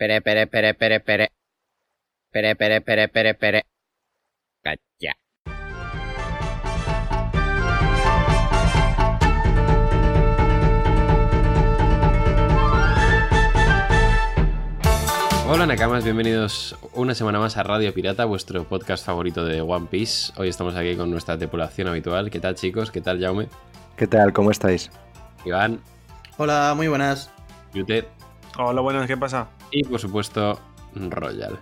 [0.00, 1.28] Pere, pere, pere, pere, pere.
[2.32, 3.62] Pere, pere, pere, pere, pere.
[4.64, 5.12] Cacha.
[15.46, 20.32] Hola Nakamas, bienvenidos una semana más a Radio Pirata, vuestro podcast favorito de One Piece.
[20.38, 22.30] Hoy estamos aquí con nuestra tripulación habitual.
[22.30, 22.90] ¿Qué tal chicos?
[22.90, 23.48] ¿Qué tal Jaume?
[23.98, 24.32] ¿Qué tal?
[24.32, 24.90] ¿Cómo estáis?
[25.44, 25.78] Iván,
[26.38, 27.30] Hola, muy buenas.
[27.74, 28.06] Yute
[28.58, 29.48] Hola, buenas, ¿qué pasa?
[29.70, 30.60] y por supuesto
[30.94, 31.58] Royal.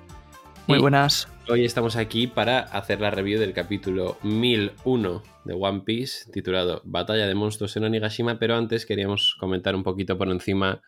[0.66, 1.28] Muy Y buenas.
[1.48, 7.26] Hoy estamos aquí para hacer la review del capítulo 1001 de One Piece, titulado Batalla
[7.26, 10.82] de Monstruos en Onigashima, pero antes queríamos comentar un poquito por encima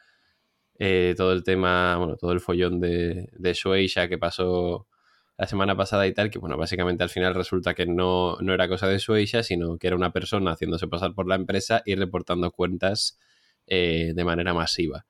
[0.79, 4.87] eh, todo el tema, bueno, todo el follón de, de Shueisha que pasó
[5.37, 8.69] la semana pasada y tal, que bueno, básicamente al final resulta que no, no era
[8.69, 12.51] cosa de Shueisha, sino que era una persona haciéndose pasar por la empresa y reportando
[12.51, 13.19] cuentas
[13.67, 15.07] eh, de manera masiva.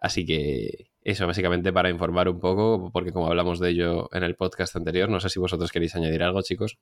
[0.00, 4.36] Así que eso, básicamente para informar un poco, porque como hablamos de ello en el
[4.36, 6.78] podcast anterior, no sé si vosotros queréis añadir algo, chicos.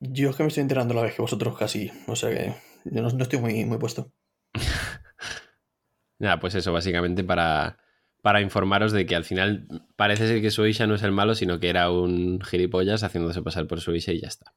[0.00, 1.90] Yo es que me estoy enterando la vez que vosotros casi.
[2.06, 4.12] O sea que yo no, no estoy muy, muy puesto.
[6.18, 7.78] Nada, pues eso, básicamente para,
[8.22, 11.60] para informaros de que al final parece ser que Suisha no es el malo, sino
[11.60, 14.54] que era un gilipollas haciéndose pasar por Suisha y ya está.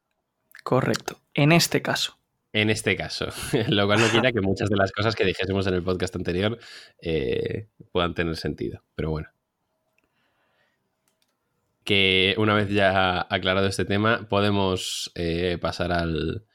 [0.64, 1.20] Correcto.
[1.34, 2.21] En este caso.
[2.54, 3.28] En este caso,
[3.70, 6.60] lo cual no quita que muchas de las cosas que dijésemos en el podcast anterior
[7.02, 9.30] eh, puedan tener sentido, pero bueno.
[11.84, 16.46] Que una vez ya aclarado este tema, podemos eh, pasar al,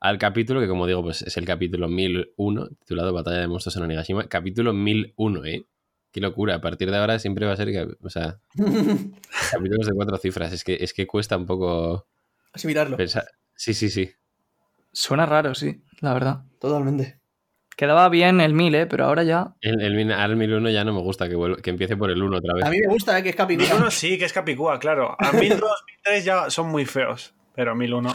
[0.00, 3.82] al capítulo, que como digo, pues es el capítulo 1001, titulado Batalla de Monstruos en
[3.84, 4.28] Onigashima.
[4.28, 5.64] Capítulo 1001, ¿eh?
[6.12, 6.56] Qué locura.
[6.56, 8.40] A partir de ahora siempre va a ser, o sea,
[9.52, 10.52] capítulos de cuatro cifras.
[10.52, 12.06] Es que, es que cuesta un poco
[12.52, 12.96] Asimilarlo.
[12.96, 13.24] pensar.
[13.54, 14.10] Sí, sí, sí.
[14.92, 16.40] Suena raro, sí, la verdad.
[16.60, 17.18] Totalmente.
[17.76, 18.86] Quedaba bien el 1000, ¿eh?
[18.86, 19.54] Pero ahora ya.
[19.60, 22.36] El, el, el 1001 ya no me gusta que, vuelva- que empiece por el 1
[22.38, 22.64] otra vez.
[22.64, 23.22] A mí me gusta, ¿eh?
[23.22, 23.64] que es Capicúa.
[23.66, 25.14] 1001 sí, que es Capicúa, claro.
[25.18, 28.12] A 1002, 1003 ya son muy feos, pero 1001.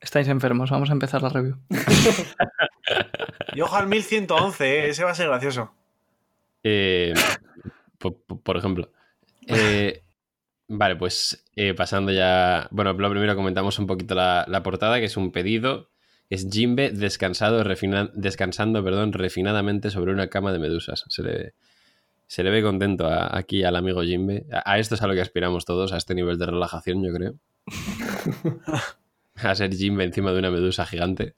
[0.00, 0.70] Estáis enfermos.
[0.70, 1.56] Vamos a empezar la review.
[3.54, 4.88] Y ojo al 1111, ¿eh?
[4.90, 5.72] ese va a ser gracioso.
[6.62, 7.12] Eh,
[7.98, 8.90] po- po- por, ejemplo.
[9.46, 10.02] Eh,
[10.68, 12.68] vale, pues eh, pasando ya.
[12.70, 15.90] Bueno, lo primero comentamos un poquito la, la portada, que es un pedido.
[16.30, 21.04] Es Jimbe descansado, refina- descansando perdón, refinadamente sobre una cama de medusas.
[21.08, 21.54] Se le,
[22.26, 24.46] se le ve contento a- aquí al amigo Jimbe.
[24.52, 27.12] A, a esto es a lo que aspiramos todos, a este nivel de relajación, yo
[27.12, 27.34] creo.
[29.36, 31.34] a ser Jimbe encima de una medusa gigante.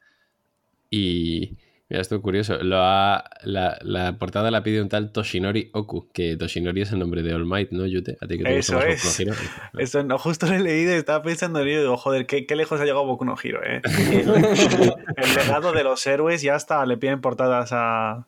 [0.91, 1.57] Y
[1.91, 2.57] mira, esto es curioso.
[2.63, 6.99] Lo ha- la, la portada la pide un tal Toshinori Oku, que Toshinori es el
[7.01, 8.17] nombre de All Might, ¿no, Yute?
[8.21, 9.03] A ti que te Eso es.
[9.05, 9.43] Boku no Hero.
[9.79, 12.47] Eso no, justo lo he leído y estaba pensando en ello y digo, joder, qué,
[12.47, 13.83] qué lejos ha llegado Boku no Hero, ¿eh?
[15.17, 18.27] El legado de los héroes ya hasta le piden portadas a,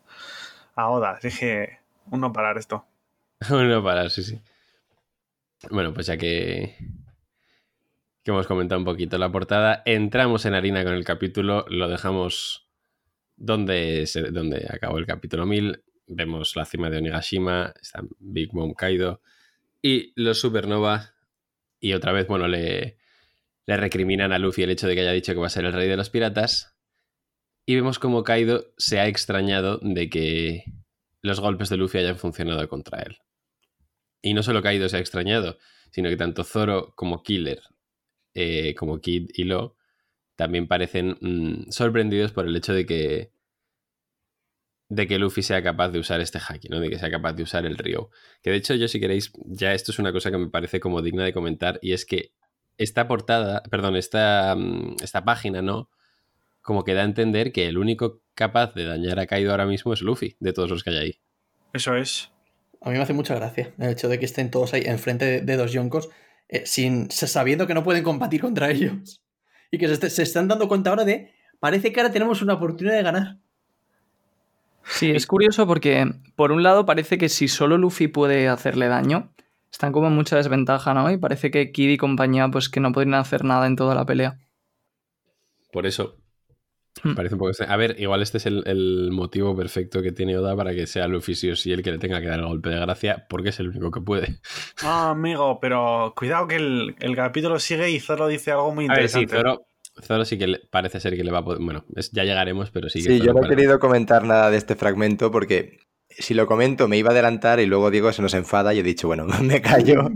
[0.74, 1.18] a Oda.
[1.22, 1.78] Dije,
[2.10, 2.84] uno parar esto.
[3.48, 4.40] Bueno, para, sí, sí.
[5.70, 6.76] Bueno, pues ya que,
[8.24, 12.61] que hemos comentado un poquito la portada, entramos en harina con el capítulo, lo dejamos
[13.36, 14.30] donde, se-
[14.68, 19.20] acabó el capítulo 1000, vemos la cima de Onigashima, está Big Mom Kaido
[19.80, 21.14] y los Supernova,
[21.80, 22.98] y otra vez, bueno, le,
[23.66, 25.72] le recriminan a Luffy el hecho de que haya dicho que va a ser el
[25.72, 26.76] rey de los piratas,
[27.66, 30.64] y vemos como Kaido se ha extrañado de que
[31.22, 33.18] los golpes de Luffy hayan funcionado contra él.
[34.20, 35.58] Y no solo Kaido se ha extrañado,
[35.90, 37.60] sino que tanto Zoro como Killer,
[38.34, 39.76] eh, como Kid y Lo,
[40.42, 43.30] también parecen mm, sorprendidos por el hecho de que
[44.88, 46.80] de que Luffy sea capaz de usar este haki, ¿no?
[46.80, 48.10] De que sea capaz de usar el Ryo.
[48.42, 51.00] Que de hecho, yo si queréis, ya esto es una cosa que me parece como
[51.00, 52.32] digna de comentar, y es que
[52.76, 55.88] esta portada, perdón, esta, mm, esta página, ¿no?
[56.60, 59.92] Como que da a entender que el único capaz de dañar a Kaido ahora mismo
[59.92, 61.18] es Luffy, de todos los que hay ahí.
[61.72, 62.32] Eso es.
[62.82, 65.40] A mí me hace mucha gracia el hecho de que estén todos ahí enfrente de,
[65.40, 66.10] de dos yonkos
[66.48, 69.21] eh, sin, sabiendo que no pueden combatir contra ellos.
[69.72, 71.32] Y que se, est- se están dando cuenta ahora de.
[71.58, 73.38] Parece que ahora tenemos una oportunidad de ganar.
[74.84, 76.06] Sí, es curioso porque,
[76.36, 79.32] por un lado, parece que si solo Luffy puede hacerle daño,
[79.72, 81.10] están como en mucha desventaja, ¿no?
[81.10, 84.06] Y parece que Kid y compañía, pues que no podrían hacer nada en toda la
[84.06, 84.38] pelea.
[85.72, 86.21] Por eso,
[87.16, 87.72] parece un poco extraño.
[87.72, 91.08] A ver, igual este es el, el motivo perfecto que tiene Oda para que sea
[91.08, 93.48] Luffy sí o sí el que le tenga que dar el golpe de gracia, porque
[93.50, 94.40] es el único que puede.
[94.82, 98.94] Ah, amigo, pero cuidado que el, el capítulo sigue y Zoro dice algo muy A
[98.94, 99.36] ver, sí, interesante.
[99.36, 99.66] Zoro,
[100.06, 101.60] Zoro sí que le- parece ser que le va a poder.
[101.62, 103.08] Bueno, es- ya llegaremos, pero sí que.
[103.08, 105.78] Sí, Zoro yo no he para- querido comentar nada de este fragmento porque
[106.10, 108.82] si lo comento me iba a adelantar y luego Diego se nos enfada y he
[108.82, 110.10] dicho, bueno, me callo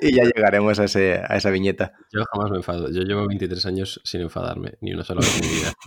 [0.00, 1.92] y ya llegaremos a, ese, a esa viñeta.
[2.12, 2.90] Yo jamás me enfado.
[2.90, 5.72] Yo llevo 23 años sin enfadarme, ni una sola vez en mi vida.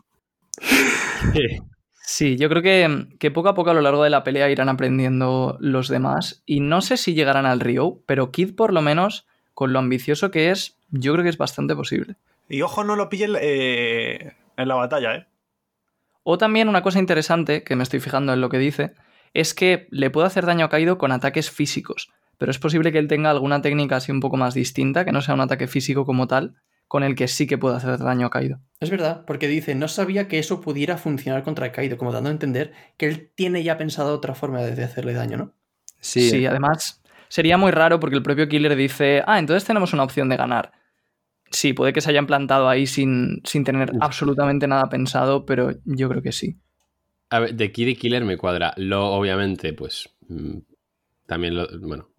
[2.12, 4.68] Sí, yo creo que, que poco a poco a lo largo de la pelea irán
[4.68, 6.42] aprendiendo los demás.
[6.46, 10.32] Y no sé si llegarán al Rio, pero Kid, por lo menos, con lo ambicioso
[10.32, 12.16] que es, yo creo que es bastante posible.
[12.50, 15.28] Y ojo, no lo pillen eh, en la batalla, ¿eh?
[16.24, 18.94] O también una cosa interesante, que me estoy fijando en lo que dice,
[19.34, 22.12] es que le puede hacer daño a Kaido con ataques físicos.
[22.38, 25.22] Pero es posible que él tenga alguna técnica así un poco más distinta, que no
[25.22, 26.56] sea un ataque físico como tal,
[26.90, 28.60] con el que sí que puede hacer daño a Kaido.
[28.80, 32.34] Es verdad, porque dice, no sabía que eso pudiera funcionar contra Kaido, como dando a
[32.34, 35.54] entender que él tiene ya pensado otra forma de hacerle daño, ¿no?
[36.00, 40.04] Sí, Sí, además sería muy raro porque el propio Killer dice, ah, entonces tenemos una
[40.04, 40.72] opción de ganar.
[41.52, 46.10] Sí, puede que se hayan plantado ahí sin, sin tener absolutamente nada pensado, pero yo
[46.10, 46.58] creo que sí.
[47.30, 48.74] A ver, de Kid y Killer me cuadra.
[48.78, 50.10] Lo, obviamente, pues.
[50.28, 50.58] mm,
[51.28, 51.68] También lo.
[51.80, 52.10] Bueno.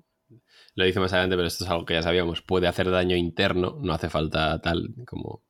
[0.74, 2.42] Lo dice más adelante, pero esto es algo que ya sabíamos.
[2.42, 3.78] Puede hacer daño interno.
[3.82, 5.42] No hace falta tal como.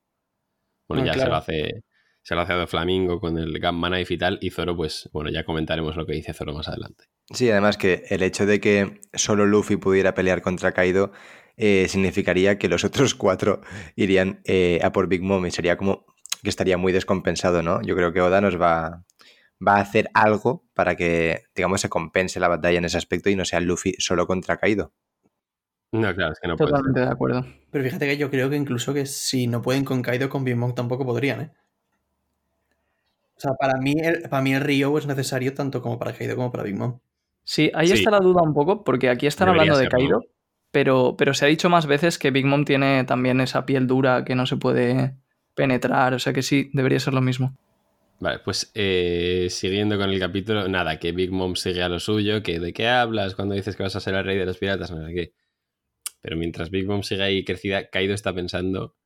[0.88, 1.84] Bueno, Ah, ya se lo hace.
[2.22, 4.38] Se lo hace a Flamingo con el Gamma Knife y tal.
[4.40, 5.08] Y Zoro, pues.
[5.12, 7.04] Bueno, ya comentaremos lo que dice Zoro más adelante.
[7.30, 11.12] Sí, además que el hecho de que solo Luffy pudiera pelear contra Kaido
[11.56, 13.60] eh, significaría que los otros cuatro
[13.94, 16.06] irían eh, a por Big Mom y sería como
[16.42, 17.82] que estaría muy descompensado, ¿no?
[17.82, 19.04] Yo creo que Oda nos va,
[19.66, 23.36] va a hacer algo para que, digamos, se compense la batalla en ese aspecto y
[23.36, 24.94] no sea Luffy solo contra Kaido.
[25.92, 26.70] No, claro, es que no puede.
[26.70, 27.46] Totalmente de acuerdo.
[27.70, 30.56] Pero fíjate que yo creo que incluso que si no pueden con Kaido, con Big
[30.56, 31.50] Mom tampoco podrían, ¿eh?
[33.36, 36.36] O sea, para mí, el, para mí el Rio es necesario tanto como para Kaido
[36.36, 36.98] como para Big Mom.
[37.42, 37.94] Sí, ahí Sí.
[37.94, 39.98] está la duda un poco, porque aquí están Debería hablando de serlo.
[40.20, 40.24] Kaido,
[40.70, 44.24] pero, pero se ha dicho más veces que Big Mom tiene también esa piel dura
[44.24, 45.16] que no se puede
[45.54, 47.56] penetrar, o sea que sí, debería ser lo mismo.
[48.20, 52.42] Vale, pues eh, siguiendo con el capítulo, nada, que Big Mom sigue a lo suyo,
[52.42, 54.90] que de qué hablas cuando dices que vas a ser el rey de los piratas,
[54.90, 55.32] no sé qué.
[56.22, 58.96] Pero mientras Big Mom sigue ahí crecida, Kaido está pensando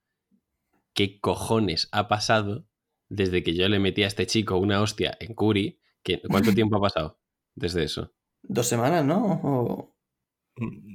[0.95, 2.67] qué cojones ha pasado
[3.09, 5.81] desde que yo le metí a este chico una hostia en Kuri.
[6.03, 7.19] Que, ¿Cuánto tiempo ha pasado
[7.55, 8.13] desde eso?
[8.43, 9.41] Dos semanas, ¿no?
[9.43, 9.97] O-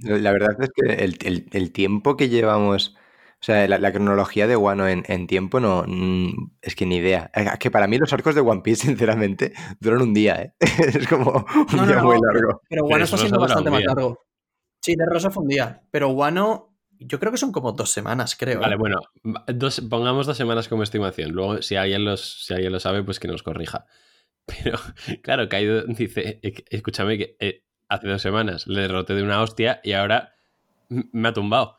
[0.04, 2.96] La verdad es que el, el- el tiempo que llevamos,
[3.42, 6.98] o sea, la, la cronología de Wano en, en tiempo no, mm, es que ni
[6.98, 7.30] idea.
[7.34, 10.54] Es que para mí los arcos de One Piece, sinceramente, duran un día, ¿eh?
[10.98, 12.62] Es como un No, día no, muy largo.
[12.70, 13.88] Pero Wano eso está siendo bastante más día.
[13.88, 14.20] largo.
[14.82, 15.82] Sí, de Rosa fue un día.
[15.92, 18.60] Pero Wano, yo creo que son como dos semanas, creo.
[18.60, 18.78] Vale, ¿eh?
[18.78, 19.00] bueno,
[19.48, 21.32] dos, pongamos dos semanas como estimación.
[21.32, 23.86] Luego, si alguien, los, si alguien lo sabe, pues que nos corrija.
[24.46, 24.80] Pero,
[25.22, 29.80] claro, Kaido dice, "Eh, escúchame, que eh, hace dos semanas le derroté de una hostia
[29.84, 30.34] y ahora
[30.90, 31.78] me ha tumbado.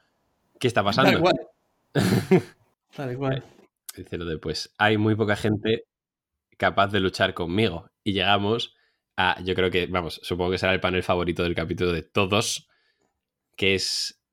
[0.58, 1.10] ¿Qué está pasando?
[1.12, 1.50] Tal cual.
[2.94, 3.44] Tal cual.
[3.96, 5.84] Dice lo de, pues, hay muy poca gente
[6.56, 7.90] capaz de luchar conmigo.
[8.04, 8.76] Y llegamos
[9.16, 12.68] a, yo creo que, vamos, supongo que será el panel favorito del capítulo de todos,
[13.60, 14.24] que es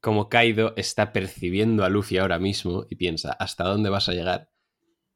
[0.00, 4.52] como Kaido está percibiendo a Luffy ahora mismo y piensa, ¿hasta dónde vas a llegar?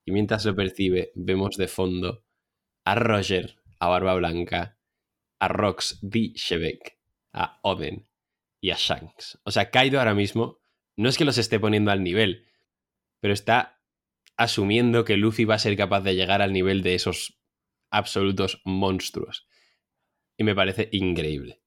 [0.04, 2.24] Y mientras lo percibe, vemos de fondo
[2.84, 4.76] a Roger, a Barba Blanca,
[5.38, 6.32] a Rox D.
[6.34, 6.98] Shebek,
[7.32, 8.08] a Oden
[8.60, 9.38] y a Shanks.
[9.44, 10.58] O sea, Kaido ahora mismo
[10.96, 12.48] no es que los esté poniendo al nivel,
[13.20, 13.80] pero está
[14.36, 17.40] asumiendo que Luffy va a ser capaz de llegar al nivel de esos
[17.88, 19.46] absolutos monstruos.
[20.36, 21.61] Y me parece increíble.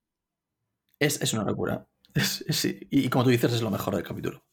[0.98, 1.86] Es, es una locura.
[2.14, 4.44] Es- y, y como tú dices, es lo mejor del capítulo.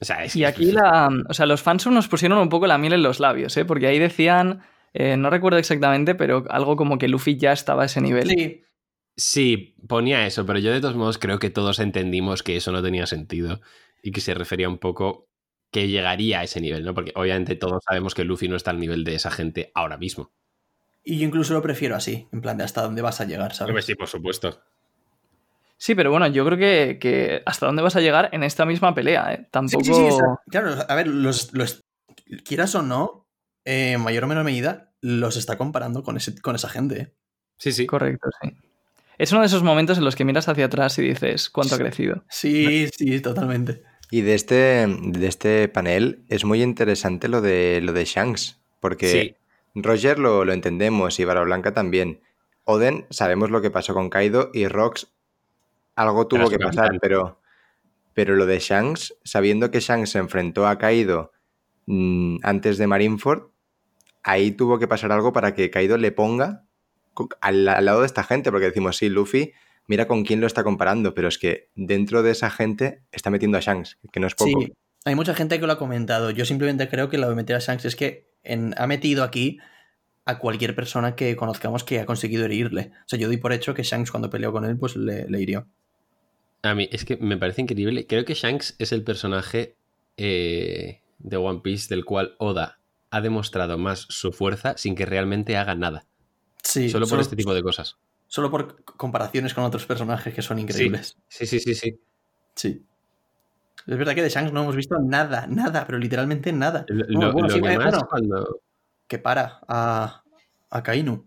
[0.00, 2.78] O sea, es- Y aquí la, o sea, los fans nos pusieron un poco la
[2.78, 3.64] miel en los labios, ¿eh?
[3.64, 4.62] porque ahí decían,
[4.92, 8.28] eh, no recuerdo exactamente, pero algo como que Luffy ya estaba a ese nivel.
[8.28, 8.64] Sí,
[9.14, 12.82] Sí, ponía eso, pero yo de todos modos creo que todos entendimos que eso no
[12.82, 13.60] tenía sentido
[14.02, 15.28] y que se refería un poco
[15.70, 16.94] que llegaría a ese nivel, ¿no?
[16.94, 20.32] Porque obviamente todos sabemos que Luffy no está al nivel de esa gente ahora mismo.
[21.04, 23.84] y yo incluso lo prefiero así, en plan de hasta dónde vas a llegar, ¿sabes?
[23.84, 24.62] sí, por supuesto.
[25.84, 28.94] Sí, pero bueno, yo creo que, que hasta dónde vas a llegar en esta misma
[28.94, 29.38] pelea, ¿eh?
[29.42, 29.82] Sí, Tampoco...
[29.84, 31.80] sí, claro, a ver, los, los-
[32.44, 33.26] quieras o no,
[33.64, 37.00] eh, en mayor o menor medida, los está comparando con, ese, con esa gente.
[37.00, 37.12] ¿eh?
[37.58, 37.86] Sí, sí.
[37.86, 38.50] Correcto, sí.
[39.18, 41.78] Es uno de esos momentos en los que miras hacia atrás y dices, ¿cuánto ha
[41.78, 42.22] crecido?
[42.28, 43.82] Sí, sí, totalmente.
[44.08, 49.08] Y de este, de este panel es muy interesante lo de, lo de Shanks, porque
[49.10, 49.36] Sí.
[49.74, 52.20] Roger lo, lo entendemos y Barba Blanca también.
[52.62, 55.08] Oden sabemos lo que pasó con Kaido y Rox
[55.96, 57.40] algo tuvo que pasar, pero,
[58.14, 61.32] pero lo de Shanks, sabiendo que Shanks se enfrentó a Kaido
[61.86, 63.50] mm, antes de Marineford,
[64.22, 66.64] ahí tuvo que pasar algo para que Kaido le ponga
[67.40, 69.52] al, al lado de esta gente, porque decimos, sí, Luffy,
[69.86, 73.58] mira con quién lo está comparando, pero es que dentro de esa gente está metiendo
[73.58, 74.60] a Shanks, que no es poco.
[74.60, 74.72] Sí,
[75.04, 76.30] hay mucha gente que lo ha comentado.
[76.30, 79.58] Yo simplemente creo que lo de meter a Shanks es que en- ha metido aquí
[80.24, 82.92] a cualquier persona que conozcamos que ha conseguido herirle.
[83.00, 85.40] O sea, yo doy por hecho que Shanks cuando peleó con él, pues le, le
[85.40, 85.66] hirió.
[86.62, 88.06] A mí es que me parece increíble.
[88.06, 89.76] Creo que Shanks es el personaje
[90.16, 92.78] eh, de One Piece del cual Oda
[93.10, 96.06] ha demostrado más su fuerza sin que realmente haga nada.
[96.62, 97.96] Sí, solo por este tipo de cosas.
[98.28, 101.18] Solo por comparaciones con otros personajes que son increíbles.
[101.28, 102.00] Sí, sí, sí, sí.
[102.54, 102.84] Sí.
[103.86, 106.86] Es verdad que de Shanks no hemos visto nada, nada, pero literalmente nada.
[106.88, 108.60] Lo, Bueno, bueno, lo sí, que más bueno, cuando...
[109.08, 110.22] que para a,
[110.70, 111.26] a Kainu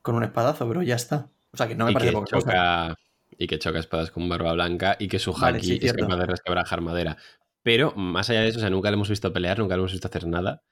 [0.00, 1.28] con un espadazo, pero ya está.
[1.52, 2.96] O sea que no me y, parece que poca cosa.
[3.40, 6.04] Y que choca espadas con barba blanca y que su Vale, haki sí, es cierto.
[6.06, 7.16] capaz de resquebrajar madera.
[7.62, 9.92] Pero más allá de eso, o sea, nunca le hemos visto pelear, nunca le hemos
[9.92, 10.62] visto hacer nada.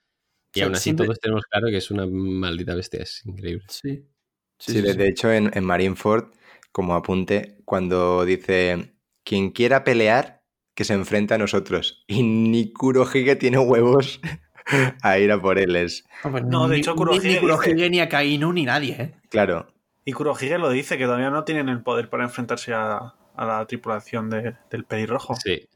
[0.55, 3.65] Y Sí, aún así siempre- todos tenemos claro que es una maldita bestia, es increíble.
[3.69, 4.05] Sí.
[4.61, 6.33] Sí, Sí, sí, de, hecho en, en Marineford,
[6.73, 8.95] como apunte, cuando dice
[9.25, 10.43] quien quiera pelear,
[10.75, 12.05] que se enfrente a nosotros.
[12.07, 14.21] Y ni Kurohige tiene huevos
[15.03, 15.75] a ir a por él.
[15.77, 16.05] Es,
[16.45, 19.15] No, de ni- hecho, ni- Kurohige Ni dice- Kurohige, ni a Kainu, ni nadie, ¿eh?
[19.31, 19.73] claro,
[20.09, 23.67] Y Kurohige lo dice, que todavía no tienen el poder para enfrentarse a, a la
[23.67, 25.35] tripulación de- del pelirrojo.
[25.37, 25.69] Sí,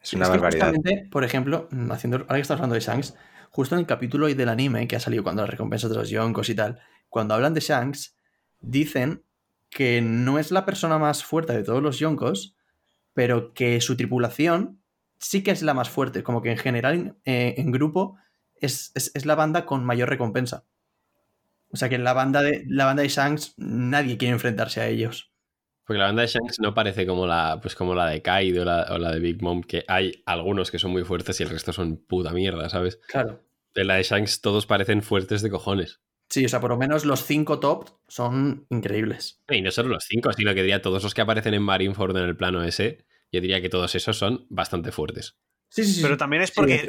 [0.00, 0.72] es una Es que barbaridad.
[0.72, 3.14] justamente, por ejemplo, mm, haciendo, ahora que estamos hablando de Shanks,
[3.50, 6.48] justo en el capítulo del anime que ha salido cuando las recompensas de los Yonkos
[6.48, 8.16] y tal, cuando hablan de Shanks,
[8.60, 9.22] dicen
[9.70, 12.56] que no es la persona más fuerte de todos los Yonkos,
[13.14, 14.80] pero que su tripulación
[15.20, 18.16] sí que es la más fuerte, como que en general, eh, en grupo,
[18.60, 20.64] es, es- es la banda con mayor recompensa.
[21.72, 24.88] O sea que en la banda de, la banda de Shanks nadie quiere enfrentarse a
[24.88, 25.32] ellos.
[25.84, 28.64] porque la banda de Shanks no parece como la, pues como la de Kaido o
[28.64, 31.50] la, o la de Big Mom, que hay algunos que son muy fuertes y el
[31.50, 33.00] resto son puta mierda, ¿sabes?
[33.08, 33.40] Claro.
[33.74, 36.00] En la de Shanks todos parecen fuertes de cojones.
[36.28, 39.42] Sí, o sea, por lo menos los cinco top son increíbles.
[39.50, 42.24] Y no solo los cinco, sino que diría todos los que aparecen en Marineford en
[42.24, 45.36] el plano ese, yo diría que todos esos son bastante fuertes.
[45.68, 46.02] Sí, sí, sí.
[46.02, 46.86] Pero también es porque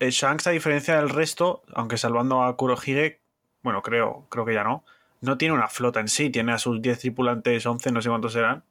[0.00, 3.23] Shanks, a diferencia del resto, aunque salvando a Kurohige,
[3.64, 4.84] bueno, creo, creo que ya no,
[5.20, 8.34] no tiene una flota en sí, tiene a sus 10 tripulantes, 11, no sé cuántos
[8.34, 8.62] serán,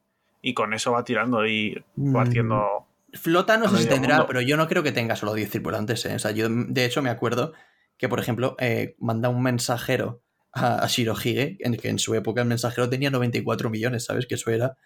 [0.41, 1.83] y con eso va tirando y va
[2.23, 2.27] Mm.
[2.27, 2.87] haciendo...
[3.13, 4.27] Flota no sé si tendrá, mundo.
[4.27, 6.03] pero yo no creo que tenga solo 10 tripulantes.
[6.05, 6.15] ¿eh?
[6.15, 7.53] O sea, yo de hecho me acuerdo
[7.97, 10.21] que, por ejemplo, eh, manda un mensajero
[10.51, 14.25] a, a Shirohige, en que en su época el mensajero tenía 94 millones, ¿sabes?
[14.25, 14.77] Que eso era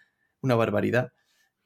[0.42, 1.12] una barbaridad.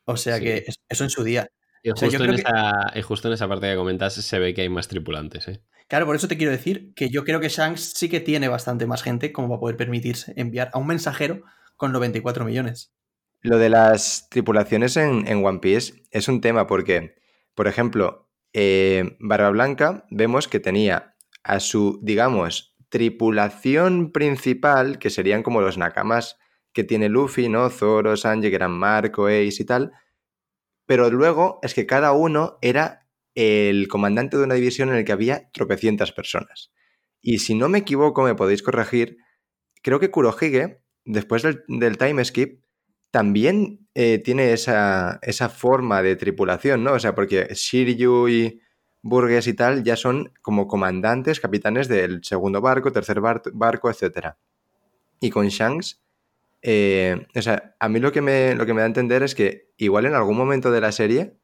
[0.04, 0.44] O sea Sí.
[0.44, 1.48] que es- eso en su día.
[1.82, 4.68] Y O sea, en que- justo en esa parte que comentas se ve que hay
[4.68, 5.60] más tripulantes, ¿eh?
[5.92, 8.86] Claro, por eso te quiero decir que yo creo que Shanks sí que tiene bastante
[8.86, 11.42] más gente como para poder permitirse enviar a un mensajero
[11.76, 12.94] con 94 millones.
[13.42, 17.16] Lo de las tripulaciones en, One Piece es un tema porque,
[17.54, 25.42] por ejemplo, eh, Barba Blanca vemos que tenía a su, digamos, tripulación principal, que serían
[25.42, 26.38] como los nakamas
[26.72, 27.68] que tiene Luffy, ¿no?
[27.68, 29.92] Zoro, Sanji, eran Marco, Ace y tal.
[30.86, 33.01] Pero luego es que cada uno era
[33.34, 36.72] el comandante de una división en el que había tropecientas personas.
[37.20, 39.18] Y si no me equivoco, me podéis corregir,
[39.82, 42.62] creo que Kurohige, después del, time skip,
[43.10, 46.94] también eh, tiene esa, esa forma de tripulación, ¿no?
[46.94, 48.60] O sea, porque Shiryu y
[49.02, 54.36] Burgess y tal ya son como comandantes, capitanes del segundo barco, tercer bar- barco, etc.
[55.20, 56.00] Y con Shanks,
[56.62, 59.34] eh, o sea, a mí lo que, me, lo que me da a entender es
[59.34, 61.36] que igual en algún momento de la serie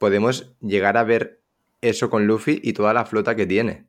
[0.00, 1.42] podemos llegar a ver
[1.82, 3.86] eso con Luffy y toda la flota que tiene.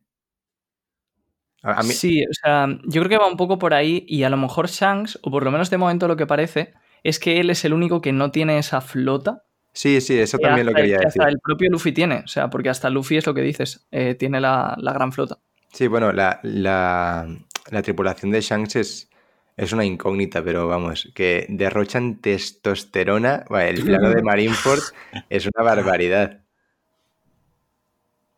[1.63, 4.23] A, a mí, Sí, o sea, yo creo que va un poco por ahí y
[4.23, 7.39] a lo mejor Shanks, o por lo menos de momento lo que parece, es que
[7.39, 9.43] él es el único que no tiene esa flota.
[9.73, 11.21] sí, sí, eso que también lo quería que decir.
[11.21, 14.15] Hasta el propio Luffy tiene, o sea, porque hasta Luffy es lo que dices, eh,
[14.15, 15.39] tiene la, la gran flota.
[15.71, 17.27] Sí, bueno, la, la-
[17.69, 19.09] la tripulación de Shanks es,
[19.57, 23.45] es una incógnita, pero vamos, que derrochan testosterona.
[23.49, 24.81] Bueno, el plano de Marineford
[25.29, 26.39] es una barbaridad.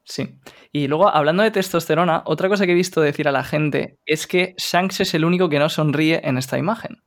[0.03, 0.35] Sí.
[0.71, 4.27] Y luego, hablando de testosterona, otra cosa que he visto decir a la gente es
[4.27, 7.01] que Shanks es el único que no sonríe en esta imagen.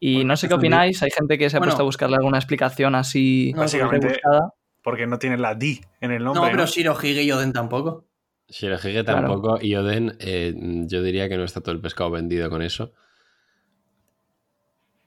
[0.00, 1.72] Y Bueno, no sé qué opináis, hay gente que se ha Bueno.
[1.72, 4.52] puesto a buscarle alguna explicación así Básicamente- rebuscada.
[4.82, 6.42] Porque no tiene la D en el nombre.
[6.42, 6.66] No, pero ¿no?
[6.66, 8.04] Shirohige y Oden tampoco.
[8.48, 9.20] Shirohige Claro.
[9.28, 10.52] tampoco y Oden, eh,
[10.86, 12.92] yo diría que no está todo el pescado vendido con eso.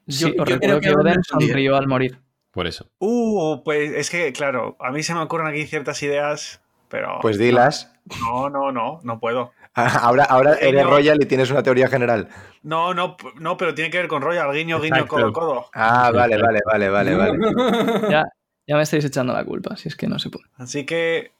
[0.08, 2.18] Sí, Yo- creo recuerdo que que Oden sonrió al morir.
[2.50, 2.90] Por eso.
[2.98, 7.18] Uh, pues es que, claro, a mí se me ocurren aquí ciertas ideas, pero...
[7.20, 7.92] Pues dilas.
[8.20, 9.52] No, no, no, no puedo.
[9.74, 10.90] Ahora, ahora eres No.
[10.90, 12.28] Royal y tienes una teoría general.
[12.62, 15.14] No, no, no, pero tiene que ver con Royal, guiño, guiño, Exacto.
[15.14, 15.66] codo, codo.
[15.74, 17.38] Ah, vale, vale, vale, vale, vale.
[18.10, 18.24] Ya,
[18.66, 20.46] ya me estáis echando la culpa, si es que no se puede.
[20.56, 21.32] Así que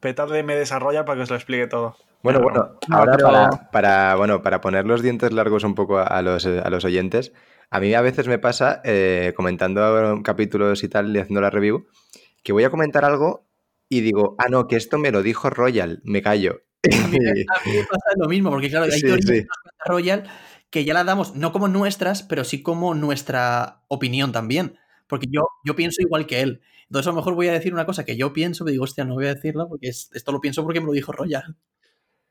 [0.00, 1.96] petadle me desarrolla para que os lo explique todo.
[2.22, 5.98] Bueno, bueno, No, ahora pero- para, para, bueno, para poner los dientes largos un poco
[6.00, 7.32] a los, a los oyentes,
[7.70, 11.86] a mí a veces me pasa, eh, comentando capítulos y tal y haciendo la review,
[12.42, 13.46] que voy a comentar algo
[13.88, 16.62] y digo, ah, no, que esto me lo dijo Royal, me callo.
[17.02, 17.32] A mí, me- a
[17.66, 19.32] mí me pasa lo mismo, porque claro, hay Sí, teorías sí.
[19.32, 19.52] cuenta
[19.86, 20.24] Royal
[20.70, 24.78] que ya las damos no como nuestras, pero sí como nuestra opinión también.
[25.06, 26.60] porque yo, yo pienso igual que él.
[26.84, 29.06] Entonces a lo mejor voy a decir una cosa que yo pienso, pero digo, hostia,
[29.06, 31.56] no voy a decirla porque es- esto lo pienso porque me lo dijo Royal.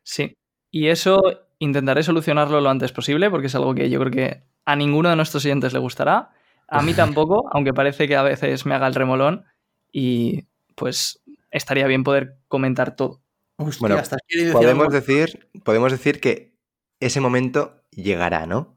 [0.03, 0.37] Sí.
[0.71, 1.21] Y eso
[1.59, 5.15] intentaré solucionarlo lo antes posible, porque es algo que yo creo que a ninguno de
[5.15, 6.31] nuestros oyentes le gustará.
[6.67, 9.45] A mí tampoco, aunque parece que a veces me haga el remolón.
[9.91, 10.45] Y
[10.75, 11.21] pues
[11.51, 13.21] estaría bien poder comentar todo.
[13.57, 16.53] Hostia, Bueno, decir Podemos algo- decir, podemos decir que
[16.99, 18.75] ese momento llegará, ¿no?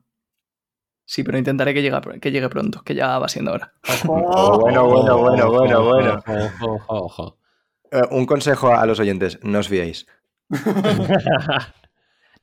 [1.05, 3.73] Sí, pero intentaré que llegue, que llegue pronto, que ya va siendo hora.
[4.07, 6.23] Oh, bueno, bueno, bueno, bueno, bueno.
[6.27, 7.39] Ojo, ojo, ojo.
[7.91, 10.07] Eh, un consejo a los oyentes, no os fiéis.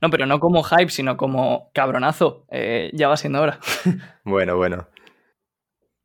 [0.00, 2.46] No, pero no como hype, sino como cabronazo.
[2.50, 3.58] Eh, ya va siendo hora.
[4.24, 4.88] Bueno, bueno.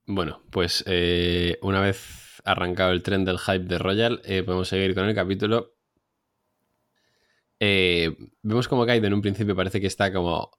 [0.05, 4.93] Bueno, pues eh, una vez arrancado el tren del hype de Royal, eh, podemos seguir
[4.95, 5.75] con el capítulo.
[7.59, 10.51] Eh, vemos como Kaido en un principio parece que está como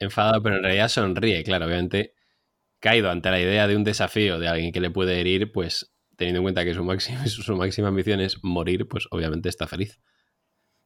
[0.00, 2.14] enfadado, pero en realidad sonríe, claro, obviamente.
[2.80, 6.38] Kaido ante la idea de un desafío de alguien que le puede herir, pues teniendo
[6.40, 10.00] en cuenta que su máxima, su máxima ambición es morir, pues obviamente está feliz.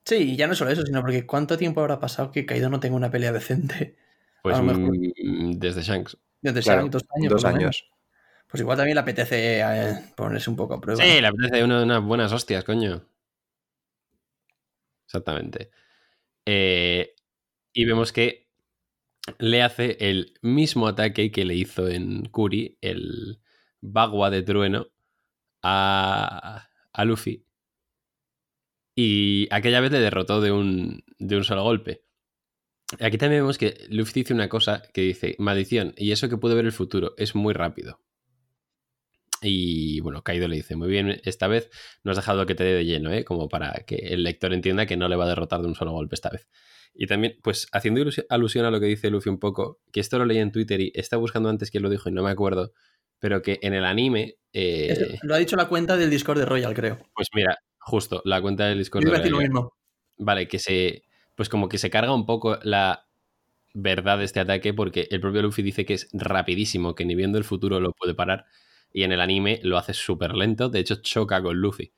[0.04, 2.80] Sí, y ya no solo eso, sino porque ¿cuánto tiempo habrá pasado que Kaido no
[2.80, 3.97] tenga una pelea decente?
[4.42, 4.97] Pues A lo mejor.
[4.97, 6.16] mm, desde Shanks.
[6.42, 7.85] Desde Claro, Shanks, dos años.
[8.49, 11.02] Pues igual también le apetece eh, ponerse un poco a prueba.
[11.04, 13.04] Sí, le apetece una- unas buenas hostias, coño.
[15.07, 15.71] Exactamente.
[16.47, 17.14] Eh,
[17.73, 18.49] y vemos que
[19.38, 23.40] le hace el mismo ataque que le hizo en Kuri, el
[23.80, 24.88] Bagua de Trueno,
[25.62, 27.45] a, a Luffy.
[28.94, 32.02] Y aquella vez le derrotó de un, de un solo golpe.
[32.99, 36.56] Aquí también vemos que Luffy dice una cosa que dice, maldición, y eso que puede
[36.56, 38.00] ver el futuro, es muy rápido.
[39.42, 41.70] Y bueno, Kaido le dice, muy bien, esta vez
[42.02, 43.25] no has dejado que te dé de lleno, ¿eh?
[43.25, 45.92] Como para que el lector entienda que no le va a derrotar de un solo
[45.92, 46.49] golpe esta vez.
[46.92, 50.26] Y también, pues haciendo alusión a lo que dice Luffy un poco, que esto lo
[50.26, 52.73] leí en Twitter y estaba buscando antes quién lo dijo y no me acuerdo,
[53.18, 56.75] pero que en el anime, eh, lo ha dicho la cuenta del Discord de Royal,
[56.75, 56.99] creo.
[57.14, 59.72] pues mira, justo, la cuenta del Discord Yo de iba a decir lo mismo.
[60.18, 61.02] Vale, que se.
[61.34, 63.06] Pues como que se carga un poco la
[63.72, 67.38] verdad de este ataque, porque el propio Luffy dice que es rapidísimo, que ni viendo
[67.38, 68.46] el futuro lo puede parar.
[68.92, 71.92] Y en el anime lo hace súper lento, de hecho choca con Luffy.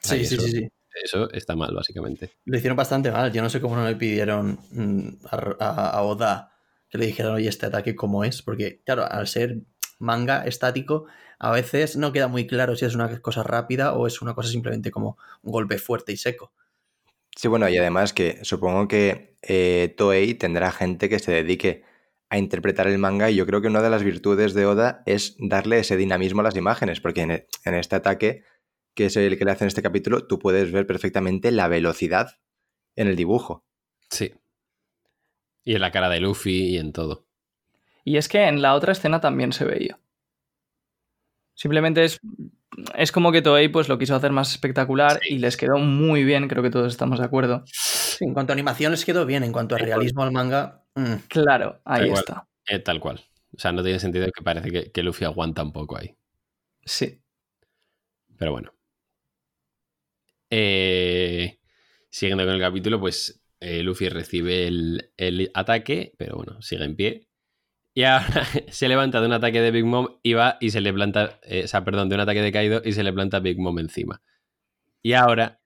[0.00, 0.44] Sí, sí, eso.
[0.46, 0.68] sí, sí.
[1.04, 2.30] Eso está mal, básicamente.
[2.44, 3.32] Lo hicieron bastante mal.
[3.32, 6.52] Yo no sé cómo no le pidieron mm, a, a- a Oda
[6.90, 8.42] que le dijeran, oye, este ataque cómo es.
[8.42, 9.58] Porque, claro, al ser
[9.98, 11.06] manga estático,
[11.42, 14.48] a veces no queda muy claro si es una cosa rápida o es una cosa
[14.48, 16.52] simplemente como un golpe fuerte y seco.
[17.34, 21.82] Sí, bueno, y además que supongo que eh, Toei tendrá gente que se dedique
[22.30, 25.34] a interpretar el manga y yo creo que una de las virtudes de Oda es
[25.40, 28.44] darle ese dinamismo a las imágenes, porque en, e- en este ataque,
[28.94, 32.38] que es el que le hace en este capítulo, tú puedes ver perfectamente la velocidad
[32.94, 33.64] en el dibujo.
[34.10, 34.32] Sí.
[35.64, 37.26] Y en la cara de Luffy y en todo.
[38.04, 39.98] Y es que en la otra escena también se veía.
[41.62, 42.18] Simplemente es,
[42.96, 45.34] es como que Toei pues, lo quiso hacer más espectacular Sí.
[45.36, 47.62] y les quedó muy bien, creo que todos estamos de acuerdo.
[47.66, 51.14] Sí, en cuanto a animación les quedó bien, en cuanto a realismo al manga, mm,
[51.28, 52.48] Claro, ahí está.
[52.66, 53.20] Eh, tal cual.
[53.56, 56.16] O sea, no tiene sentido que parece que, que Luffy aguanta un poco ahí.
[56.84, 57.20] Sí.
[58.36, 58.72] Pero bueno.
[60.50, 61.60] Eh,
[62.10, 66.96] siguiendo con el capítulo, pues eh, Luffy recibe el, el ataque, pero bueno, sigue en
[66.96, 67.28] pie.
[67.94, 70.92] Y ahora se levanta de un ataque de Big Mom y va y se le
[70.92, 73.58] planta, eh, o sea, perdón, de un ataque de Kaido y se le planta Big
[73.58, 74.22] Mom encima.
[75.02, 75.60] Y ahora,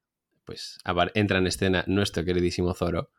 [0.44, 0.78] pues
[1.14, 3.10] entra en escena nuestro queridísimo Zoro.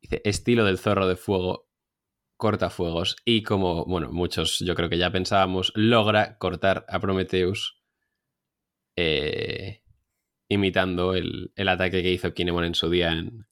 [0.00, 1.68] Dice, estilo del zorro de fuego,
[2.36, 3.16] corta fuegos.
[3.24, 7.80] Y como, bueno, muchos yo creo que ya pensábamos, logra cortar a Prometheus
[8.96, 9.82] eh,
[10.48, 13.46] imitando el, el ataque que hizo Kinemon en su día en,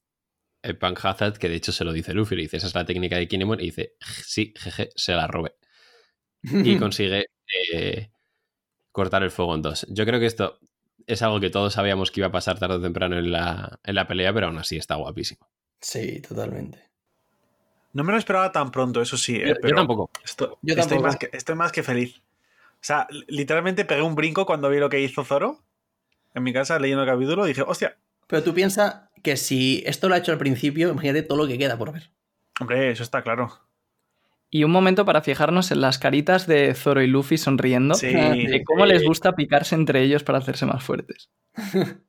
[0.63, 3.17] en Panhazard, que de hecho se lo dice Luffy, le dice, esa es la técnica
[3.17, 5.55] de Kinemon, y dice, sí, jeje, se la robé.
[6.43, 6.43] Y
[6.79, 7.27] consigue
[7.73, 8.11] eh,
[8.93, 9.87] cortar el fuego en dos.
[9.91, 10.59] Yo creo que esto
[11.07, 13.95] es algo que todos sabíamos que iba a pasar tarde o temprano en la, en
[13.95, 15.49] la pelea, pero aún así está guapísimo.
[15.81, 16.91] sí, totalmente.
[17.95, 19.37] No me lo esperaba tan pronto, eso sí.
[19.37, 20.11] eh, Yo, yo pero tampoco.
[20.25, 21.03] esto- Yo estoy, tampoco.
[21.03, 22.19] más que, estoy más que feliz.
[22.75, 25.63] O sea, li- literalmente pegué un brinco cuando vi lo que hizo Zoro
[26.35, 30.09] en mi casa leyendo el capítulo y dije, hostia, Pero tú piensas que si esto
[30.09, 32.11] lo ha hecho al principio, imagínate todo lo que queda por ver.
[32.61, 33.61] hombre, eso está claro.
[34.51, 37.95] Y un momento para fijarnos en las caritas de Zoro y Luffy sonriendo.
[37.95, 38.09] Sí.
[38.13, 41.31] De cómo les gusta picarse entre ellos para hacerse más fuertes.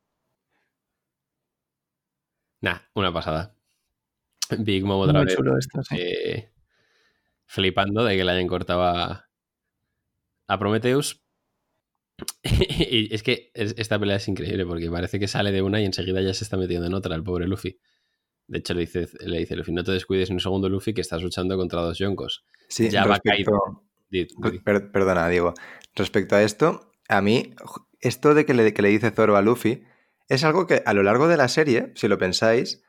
[2.62, 3.56] Nah, una pasada.
[4.60, 5.36] Big Mom otra Muy vez.
[5.36, 5.96] chulo esto, sí.
[6.00, 6.52] eh,
[7.46, 9.28] flipando de que le hayan cortado a,
[10.48, 11.23] a Prometheus.
[12.44, 12.44] Y
[13.14, 16.22] es que es- esta pelea es increíble porque parece que sale de una y enseguida
[16.22, 17.80] ya se está metiendo en otra el pobre Luffy.
[18.48, 21.22] De hecho, le dice, le dice Luffy, no te descuides un segundo, Luffy, que estás
[21.24, 22.44] luchando contra dos yonkos.
[22.68, 25.54] Sí, Ya va respecto, Di- di- Per- perdona, Diego.
[25.96, 27.54] Respecto a esto, a mí,
[28.02, 29.84] esto de que le, que le dice Zoro a Luffy
[30.28, 32.84] es algo que a lo largo de la serie, si lo pensáis,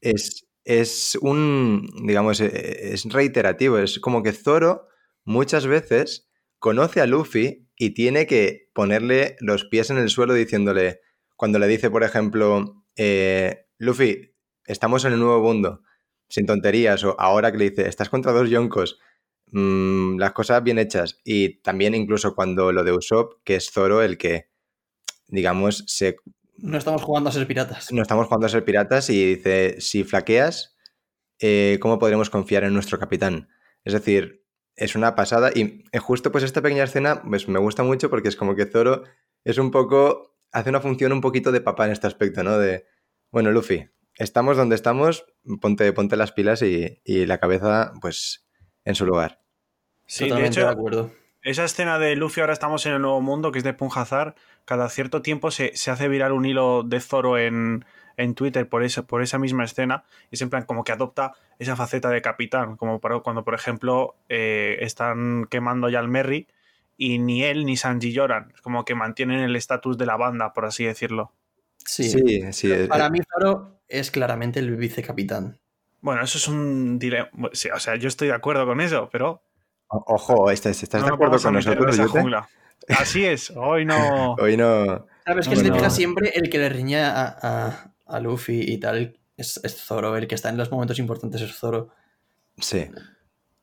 [0.00, 3.78] es, es un, digamos, eh, es reiterativo.
[3.78, 4.86] Es como que Zoro
[5.24, 11.00] muchas veces conoce a Luffy y tiene que ponerle los pies en el suelo diciéndole,
[11.34, 15.82] cuando le dice, por ejemplo, eh, Luffy, estamos en el nuevo mundo,
[16.28, 19.00] sin tonterías, o ahora que le dice, estás contra dos yonkos,
[19.50, 21.18] mm, las cosas bien hechas.
[21.24, 24.48] Y también incluso cuando lo de Usopp, que es Zoro el que,
[25.26, 26.18] digamos, se
[26.58, 27.92] No estamos jugando a ser piratas.
[27.92, 30.76] no estamos jugando a ser piratas y dice, si flaqueas,
[31.40, 33.48] eh, ¿cómo podremos confiar en nuestro capitán?
[33.82, 34.41] Es decir,
[34.76, 38.28] es una pasada y eh, justo pues esta pequeña escena pues me gusta mucho porque
[38.28, 39.04] es como que Zoro
[39.44, 42.58] es un poco, hace una función un poquito de papá en este aspecto, ¿no?
[42.58, 42.86] De,
[43.30, 45.26] bueno, Luffy, estamos donde estamos,
[45.60, 48.46] ponte, ponte las pilas y, y la cabeza pues
[48.84, 49.40] en su lugar.
[50.06, 51.12] Sí, de Totalmente hecho, de acuerdo.
[51.42, 54.88] esa escena de Luffy, ahora estamos en el nuevo mundo, que es de Punjazar, cada
[54.88, 57.84] cierto tiempo se, se hace viral un hilo de Zoro en,
[58.16, 61.32] en Twitter por esa, por esa misma escena, y es en plan como que adopta
[61.58, 66.46] esa faceta de capitán, como para- cuando, por ejemplo, eh, están quemando ya al Merry,
[66.96, 70.52] y ni él ni Sanji lloran, es como que mantienen el estatus de la banda,
[70.52, 71.32] por así decirlo.
[71.84, 72.04] Sí.
[72.04, 72.72] Sí, sí.
[72.72, 75.58] eh, Para mí, Zoro es claramente el vicecapitán.
[76.00, 77.28] Bueno, eso es un dilema.
[77.52, 79.42] Sí, o sea, yo estoy de acuerdo con eso, pero.
[79.88, 82.08] o- Ojo, ¿estás, estás no de acuerdo con nosotros, Yute?
[82.08, 82.48] jungla.
[82.88, 84.34] Así es, hoy no.
[84.38, 85.06] Hoy no...
[85.24, 89.18] Sabes que No, te siempre el que le riña a, a- a Luffy y tal
[89.36, 91.90] es, es Zoro, el que está en los momentos importantes es Zoro.
[92.58, 92.86] Sí.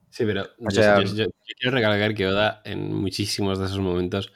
[0.09, 3.79] Sí, pero yo, sea- yo- yo- yo quiero recalcar que Oda en muchísimos de esos
[3.79, 4.33] momentos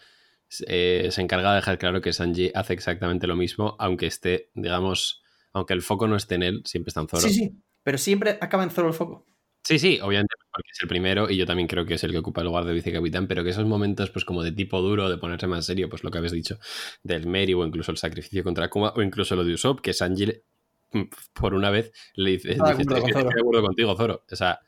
[0.67, 5.23] eh, se encarga de dejar claro que Sanji hace exactamente lo mismo, aunque esté, digamos,
[5.51, 7.21] aunque el foco no esté en él, siempre está en Zoro.
[7.23, 9.25] Sí, sí, pero siempre acaba en Zoro el foco.
[9.63, 12.17] Sí, sí, obviamente, porque es el primero y yo también creo que es el que
[12.17, 15.17] ocupa el lugar de vicecapitán, pero que esos momentos, pues como de tipo duro, de
[15.17, 16.59] ponerse más serio, pues lo que habéis dicho,
[17.01, 20.25] del Meri o incluso el sacrificio contra Kuma o incluso lo de Usopp, que Sanji,
[20.25, 20.43] le-
[20.91, 23.29] mm, por una vez, le dice, Está de dice, acuerdo "Es con que Zoro".
[23.29, 24.23] estoy de acuerdo contigo, Zoro.
[24.29, 24.59] O sea,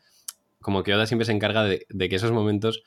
[0.61, 2.81] como que Oda siempre se encarga de, de que esos momentos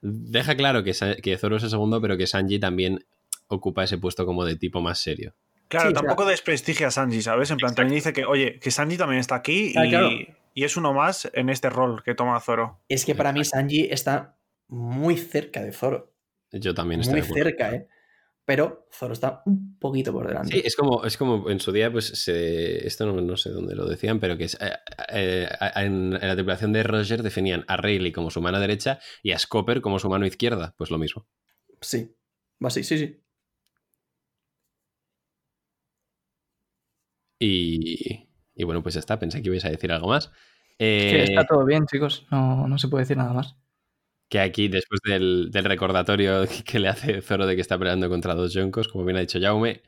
[0.00, 3.06] deja claro que, que Zoro es el segundo, pero que Sanji también
[3.46, 5.32] ocupa ese puesto como de tipo más serio.
[5.68, 7.50] Claro, Sí, tampoco desprestigia a Sanji, ¿sabes?
[7.52, 10.10] En plan, también dice que, oye, que Sanji también está aquí Ah, y, claro.
[10.54, 12.80] Y es uno más en este rol que toma Zoro.
[12.88, 14.38] Es que para mí Sanji está
[14.68, 16.14] muy cerca de Zoro.
[16.50, 17.88] Yo también estoy Muy cerca, ¿eh?
[18.44, 20.54] Pero Zoro está un poquito por delante.
[20.54, 23.76] Sí, es como, es como en su día, pues se, esto no, no sé dónde
[23.76, 24.72] lo decían, pero que es, eh,
[25.12, 29.32] eh, en, en la tripulación de Roger definían a Rayleigh como su mano derecha y
[29.32, 30.74] a Scopper como su mano izquierda.
[30.76, 31.26] Pues lo mismo.
[31.80, 32.14] Sí.
[32.62, 33.22] Va así, sí, sí.
[37.44, 38.28] Y,
[38.62, 39.18] y bueno, pues ya está.
[39.18, 40.32] Pensé que ibais a decir algo más.
[41.06, 42.26] Que Eh, está todo bien, chicos.
[42.30, 43.56] No, no se puede decir nada más.
[44.28, 48.34] que aquí, después del, del recordatorio que le hace Zoro de que está peleando contra
[48.34, 49.82] dos Yonkos, como bien ha dicho Jaume,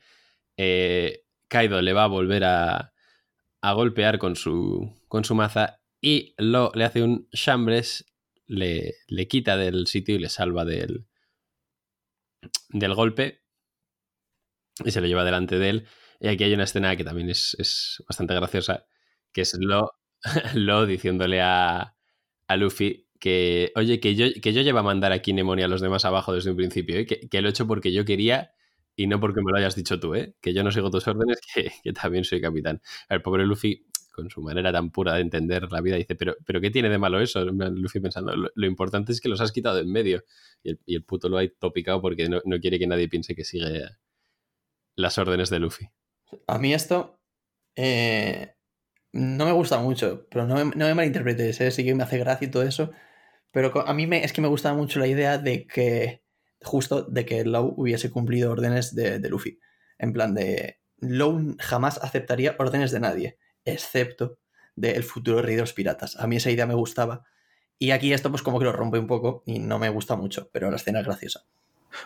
[0.57, 2.93] eh, Kaido le va a volver a,
[3.61, 8.05] a golpear con su, con su maza y lo, le hace un chambres,
[8.47, 11.07] le, le quita del sitio y le salva del,
[12.69, 13.41] del golpe
[14.83, 15.87] y se lo lleva delante de él.
[16.19, 18.85] Y aquí hay una escena que también es, es bastante graciosa,
[19.31, 19.91] que es lo,
[20.53, 21.95] lo diciéndole a,
[22.47, 25.67] a Luffy que, oye, que yo, que yo llevo a mandar a Kinemon y a
[25.67, 27.05] los demás abajo desde un principio, ¿eh?
[27.05, 28.51] que, que lo he hecho porque yo quería
[28.95, 30.35] y no porque me lo hayas dicho tú, ¿eh?
[30.41, 31.39] que yo no sigo tus órdenes,
[31.83, 32.81] que, también soy capitán.
[33.09, 36.61] El pobre Luffy, con su manera tan pura de entender la vida, dice, pero, pero
[36.61, 37.43] ¿qué tiene de malo eso?
[37.43, 40.23] Luffy pensando, lo, lo importante es que los has quitado en medio.
[40.63, 43.35] Y el, y el puto lo ha topicado porque no, no quiere que nadie piense
[43.35, 43.83] que sigue
[44.95, 45.89] las órdenes de Luffy.
[46.47, 47.19] A mí esto
[47.75, 48.55] eh,
[49.13, 51.71] no me gusta mucho, pero no me, no me malinterpretes, ¿eh?
[51.71, 52.91] sí que me hace gracia y todo eso.
[53.51, 56.23] Pero a mí me, es que me gusta mucho la idea de que,
[56.61, 59.59] justo, de que Low hubiese cumplido órdenes de, de Luffy.
[59.97, 64.39] En plan de, Low jamás aceptaría órdenes de nadie, excepto
[64.75, 66.17] del futuro rey de los piratas.
[66.17, 67.25] A mí esa idea me gustaba.
[67.77, 70.49] Y aquí esto pues como que lo rompe un poco y no me gusta mucho,
[70.51, 71.45] pero la escena es graciosa.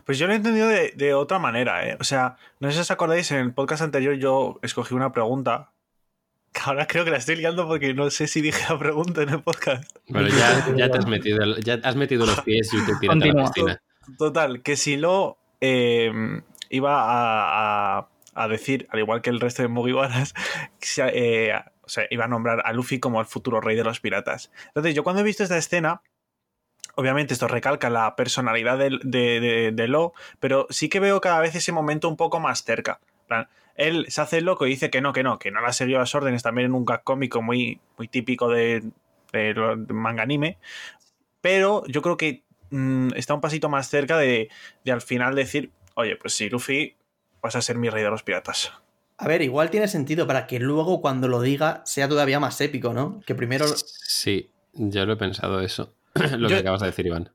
[0.06, 1.98] Pues yo lo he entendido de, de otra manera, ¿eh?
[2.00, 5.72] O sea, no sé si os acordáis, en el podcast anterior yo escogí una pregunta.
[6.52, 9.30] Que ahora creo que la estoy liando porque no sé si dije la pregunta en
[9.30, 9.96] el podcast.
[10.08, 13.26] Bueno, ya, ya te has metido, ya has metido los pies y te tiras a
[13.26, 13.82] la piscina.
[14.18, 16.12] Total, que si lo eh,
[16.72, 20.34] iba a, a- a decir, al igual que el resto de Mugiwaras,
[21.14, 21.52] eh,
[21.84, 24.52] o sea, iba a nombrar a Luffy como el futuro rey de los piratas.
[24.68, 26.02] Entonces, yo cuando he visto esta escena,
[27.00, 31.40] obviamente esto recalca la personalidad de, de, de- de Lo, pero sí que veo cada
[31.40, 33.00] vez ese momento un poco más cerca.
[33.28, 35.74] Plan, él se hace loco y dice que no, que no, que no le ha
[35.74, 38.84] seguido las órdenes, también en un gag cómico muy, muy típico de,
[39.32, 40.58] de, lo- de manga anime.
[41.42, 44.50] Pero yo creo que mm, está un pasito más cerca de,
[44.84, 46.98] de al final decir, oye, pues sí, Luffy,
[47.42, 48.72] vas a ser mi rey de los piratas.
[49.18, 52.94] A ver, igual tiene sentido para que luego cuando lo diga sea todavía más épico,
[52.94, 53.22] ¿no?
[53.26, 53.66] Que primero...
[53.68, 55.94] Sí, yo lo he pensado eso.
[56.38, 57.34] lo Yo- que acabas de decir, Iván.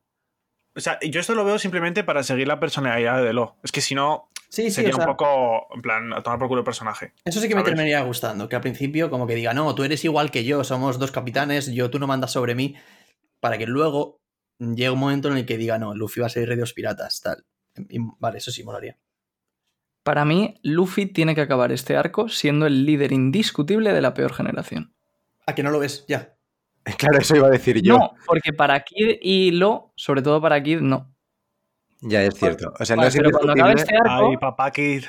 [0.76, 3.56] O sea, yo esto lo veo simplemente para seguir la personalidad de Lo.
[3.62, 6.38] Es que si no, Sí, sí, sería o sea, un poco, en plan, a tomar
[6.40, 7.12] por culo el personaje.
[7.24, 7.70] eso sí que me ¿sabes?
[7.74, 10.98] terminaría gustando, que al principio como que diga, no, tú eres igual que yo, somos
[10.98, 12.74] dos capitanes, yo tú no mandas sobre mí,
[13.40, 14.20] para que luego
[14.58, 16.72] llegue un momento en el que diga, no, Luffy va a ser rey de los
[16.72, 17.44] piratas, tal.
[17.88, 18.98] Y, vale, eso sí molaría.
[20.02, 24.32] Para mí, Luffy tiene que acabar este arco siendo el líder indiscutible de la peor
[24.34, 24.92] generación.
[25.46, 26.04] ¿A que no lo ves?
[26.08, 26.36] Ya.
[26.98, 27.96] Claro, eso iba a decir yo.
[27.96, 31.14] No, porque para Kid y Lo, sobre todo para Kid, no.
[32.02, 32.72] Ya es cierto.
[32.78, 35.04] O sea, no es pero cuando acabe este arco, Ay, papá Kid.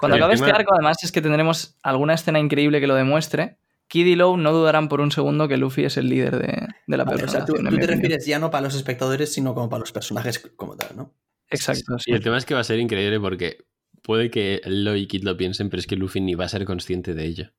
[0.00, 3.58] cuando acabe este arco, además es que tendremos alguna escena increíble que lo demuestre.
[3.88, 6.96] Kid y Low no dudarán por un segundo que Luffy es el líder de, de
[6.96, 7.88] la Vale, peor o sea, tú, te opinión.
[7.88, 11.14] refieres ya no para los espectadores, sino como para los personajes como tal, ¿no?
[11.50, 12.10] Exacto, sí.
[12.10, 13.64] Y el tema es que va a ser increíble porque
[14.02, 16.64] puede que Lo y Kid lo piensen, pero es que Luffy ni va a ser
[16.66, 17.52] consciente de ello.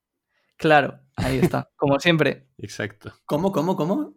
[0.56, 1.68] Claro, ahí está.
[1.76, 3.12] Como siempre, Exacto.
[3.26, 4.14] ¿Cómo, cómo, cómo?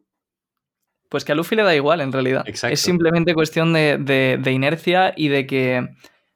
[1.10, 2.44] pues que a Luffy le da igual en realidad.
[2.48, 2.74] Exacto.
[2.74, 5.88] Es simplemente cuestión de, de- de inercia y de que,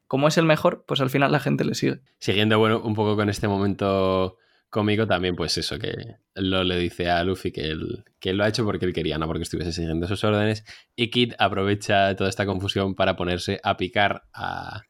[0.05, 2.01] como es el mejor, pues al final la gente le sigue.
[2.19, 4.37] Siguiendo, bueno, un poco con este momento
[4.69, 5.95] cómico, también, pues eso, que
[6.35, 9.17] Lo le dice a Luffy que él, que él lo ha hecho porque él quería,
[9.17, 10.63] no porque estuviese siguiendo sus órdenes.
[10.95, 14.83] Y Kid aprovecha toda esta confusión para ponerse a picar a,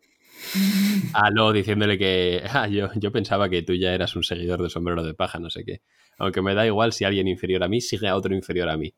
[1.14, 4.70] a Lo diciéndole que "Ah, yo, yo pensaba que tú ya eras un seguidor de
[4.70, 5.82] sombrero de paja, no sé qué.
[6.18, 8.94] Aunque me da igual si alguien inferior a mí sigue a otro inferior a mí.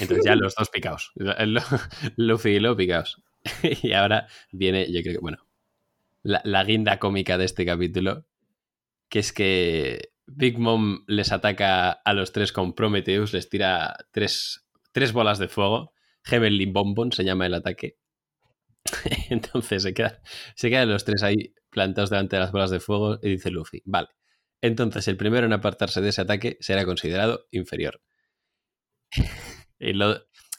[0.00, 1.12] Entonces ya los dos picaos.
[2.16, 3.22] Luffy y Lo picaos.
[3.82, 5.38] Y ahora viene, yo creo que, bueno,
[6.22, 8.26] la, la guinda cómica de este capítulo,
[9.08, 14.66] que es que Big Mom les ataca a los tres con Prometheus, les tira tres,
[14.92, 15.92] tres bolas de fuego.
[16.24, 17.98] Heavenly Bonbon se llama el ataque.
[19.30, 20.18] Entonces se quedan,
[20.54, 23.82] se quedan los tres ahí plantados delante de las bolas de fuego y dice Luffy,
[23.84, 24.08] vale.
[24.60, 28.00] Entonces el primero en apartarse de ese ataque será considerado inferior.
[29.78, 30.16] y lo,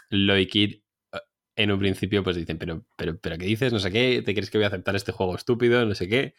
[0.10, 0.76] lo y Kid
[1.14, 1.20] eh,
[1.56, 3.74] en un principio pues dicen, pero, pero, pero ¿qué dices?
[3.74, 5.86] No sé qué, ¿te crees que voy a aceptar este juego estúpido?
[5.86, 6.34] No sé qué.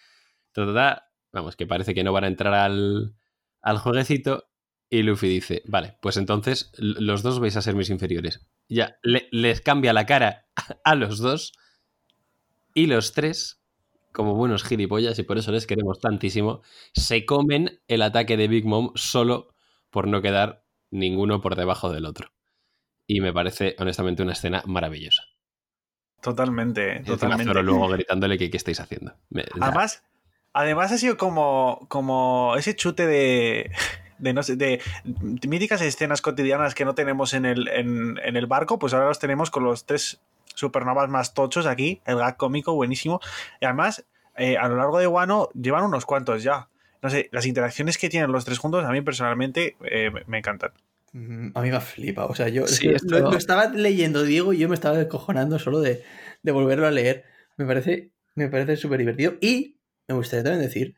[1.32, 3.14] Vamos, que parece que no van a entrar al,
[3.62, 4.48] al jueguecito.
[4.88, 8.46] Y Luffy dice, vale, pues entonces los dos vais a ser mis inferiores.
[8.68, 10.46] Ya, le- les cambia la cara
[10.84, 11.52] a los dos.
[12.76, 13.58] Y los tres,
[14.12, 16.60] como buenos gilipollas, y por eso les queremos tantísimo,
[16.92, 19.54] se comen el ataque de Big Mom solo
[19.88, 22.32] por no quedar ninguno por debajo del otro.
[23.06, 25.22] Y me parece, honestamente, una escena maravillosa.
[26.20, 27.44] Totalmente, totalmente.
[27.44, 29.14] Zoro luego gritándole que qué estáis haciendo.
[29.30, 30.04] Me- Además,
[30.52, 33.70] además ha sido como, como ese chute de,
[34.18, 34.82] de, no sé, de
[35.48, 39.18] míticas escenas cotidianas que no tenemos en el, en, en el barco, pues ahora los
[39.18, 40.20] tenemos con los tres
[40.56, 43.20] supernovas más tochos aquí, el gag cómico buenísimo.
[43.60, 44.04] Y además,
[44.36, 46.68] eh, a lo largo de Wano llevan unos cuantos ya.
[47.02, 50.72] No sé, las interacciones que tienen los tres juntos a mí personalmente eh, me- encantan.
[51.12, 52.24] Mm, A mí me flipa.
[52.26, 55.80] O sea, yo Sí, lo, lo estaba leyendo, Diego, y yo me estaba descojonando solo
[55.80, 56.02] de,
[56.42, 57.24] de volverlo a leer.
[57.56, 59.34] Me parece, me parece súper divertido.
[59.40, 60.96] Y me gustaría también decir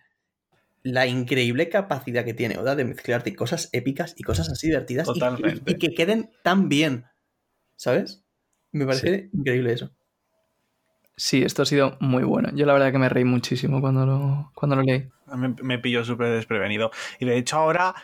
[0.82, 5.10] la increíble capacidad que tiene Oda de mezclarte cosas épicas y cosas así divertidas y-
[5.10, 5.72] y- Totalmente.
[5.72, 7.04] Y, que queden tan bien.
[7.76, 8.24] ¿Sabes?
[8.72, 9.90] Me parece increíble eso.
[11.16, 12.50] Sí, esto ha sido muy bueno.
[12.54, 15.08] Yo la verdad que me reí muchísimo cuando lo, cuando lo leí.
[15.34, 16.92] Me, me pilló súper desprevenido.
[17.18, 17.94] Y de hecho ahora,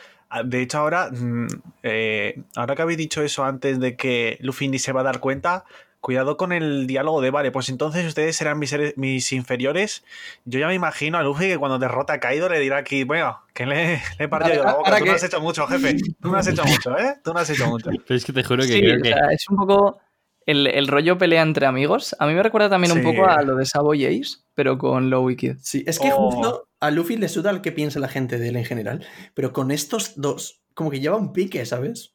[0.44, 1.46] de hecho ahora, mm,
[1.84, 5.20] eh, ahora que habéis dicho eso antes de que Luffy ni se va a dar
[5.20, 5.64] cuenta,
[6.00, 10.04] cuidado con el diálogo de, vale, pues entonces ustedes serán mis, mis inferiores.
[10.44, 13.38] Yo ya me imagino a Luffy que cuando derrota a Kaido le dirá aquí, bueno,
[13.54, 14.98] que le, le he partido yo la boca.
[14.98, 15.96] Tú que- no has hecho mucho, jefe.
[16.20, 17.14] Tú no has hecho mucho, ¿eh?
[17.22, 17.90] Tú no has hecho mucho.
[18.08, 19.08] Pero es que te juro que Sí, creo o que.
[19.10, 20.00] sea, es un poco
[20.46, 22.14] el, el rollo pelea entre amigos.
[22.18, 23.04] A mí me recuerda también un Sí.
[23.04, 25.56] poco a lo de Sabo y Ace, pero con Low Kid.
[25.62, 26.30] Sí, es que Oh.
[26.30, 29.04] justo a Luffy le suda el que piensa la gente de él en general.
[29.34, 32.14] Pero con estos dos, como que lleva un pique, ¿sabes?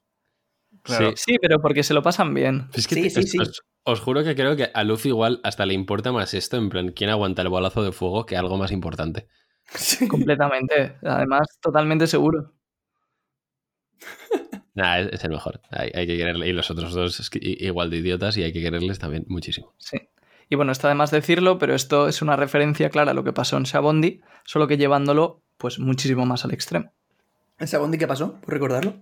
[0.84, 1.12] Claro.
[1.16, 1.34] Sí.
[1.34, 2.70] Sí, pero porque se lo pasan bien.
[2.74, 3.38] Es que Sí, te- sí, os, sí.
[3.40, 6.70] os- os juro que creo que a Luffy igual hasta le importa más esto, en
[6.70, 9.28] plan, quién aguanta el bolazo de fuego, que algo más importante.
[10.10, 10.98] Completamente.
[11.04, 12.54] Además, totalmente seguro.
[14.80, 15.62] Nah, es, es el mejor.
[15.72, 16.48] Hay, hay que quererle.
[16.48, 19.26] Y los otros dos es que i- igual de idiotas y hay que quererles también
[19.28, 19.74] muchísimo.
[19.78, 19.98] Sí.
[20.50, 23.34] Y bueno, está de más decirlo, pero esto es una referencia clara a lo que
[23.34, 26.92] pasó en Shabondi, solo que llevándolo pues muchísimo más al extremo.
[27.60, 28.40] ¿Ese Bondi qué pasó?
[28.42, 28.96] ¿Por recordarlo?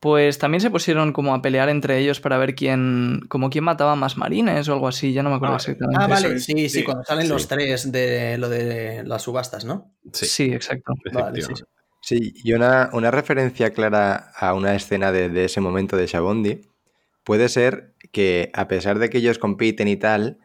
[0.00, 3.96] Pues también se pusieron como a pelear entre ellos para ver quién, como quién mataba
[3.96, 6.04] más marines o algo así, ya no me acuerdo Ah, exactamente.
[6.04, 7.32] Ah, vale, es, sí, sí, sí, cuando salen sí.
[7.32, 9.92] los tres de lo de las subastas, ¿no?
[10.12, 10.92] Sí, exacto.
[11.12, 11.52] Vale, sí,
[12.08, 12.32] sí.
[12.42, 16.62] Y una, una referencia clara a una escena de, de ese momento de Shabondi
[17.24, 20.38] puede ser que a pesar de que ellos compiten y tal,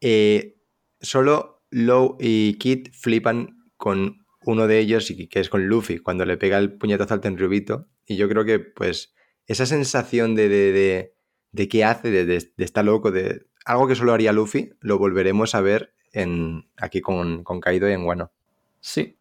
[0.00, 0.56] eh,
[1.00, 6.24] solo Low y Kid flipan con uno de ellos, y que es con Luffy, cuando
[6.24, 7.88] le pega el puñetazo al Tenryubito.
[8.06, 9.12] Y yo creo que, pues,
[9.46, 11.14] esa sensación de, de, de,
[11.50, 15.60] de qué hace, de, de, loco, de algo que solo haría Luffy, lo volveremos a
[15.60, 18.32] ver en, aquí con, con Kaido y en Wano.
[18.80, 19.15] Sí.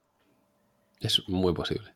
[0.99, 1.93] Es muy posible.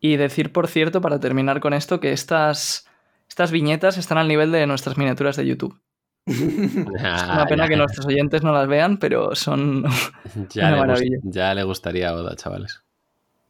[0.00, 2.86] Y decir, por cierto, para terminar con esto, que estas,
[3.28, 5.80] estas viñetas están al nivel de nuestras miniaturas de YouTube.
[6.26, 9.84] Es una pena que nuestros oyentes no las vean, pero son
[10.50, 11.18] ya, una le, maravilla.
[11.22, 12.82] ya le gustaría a Oda, chavales.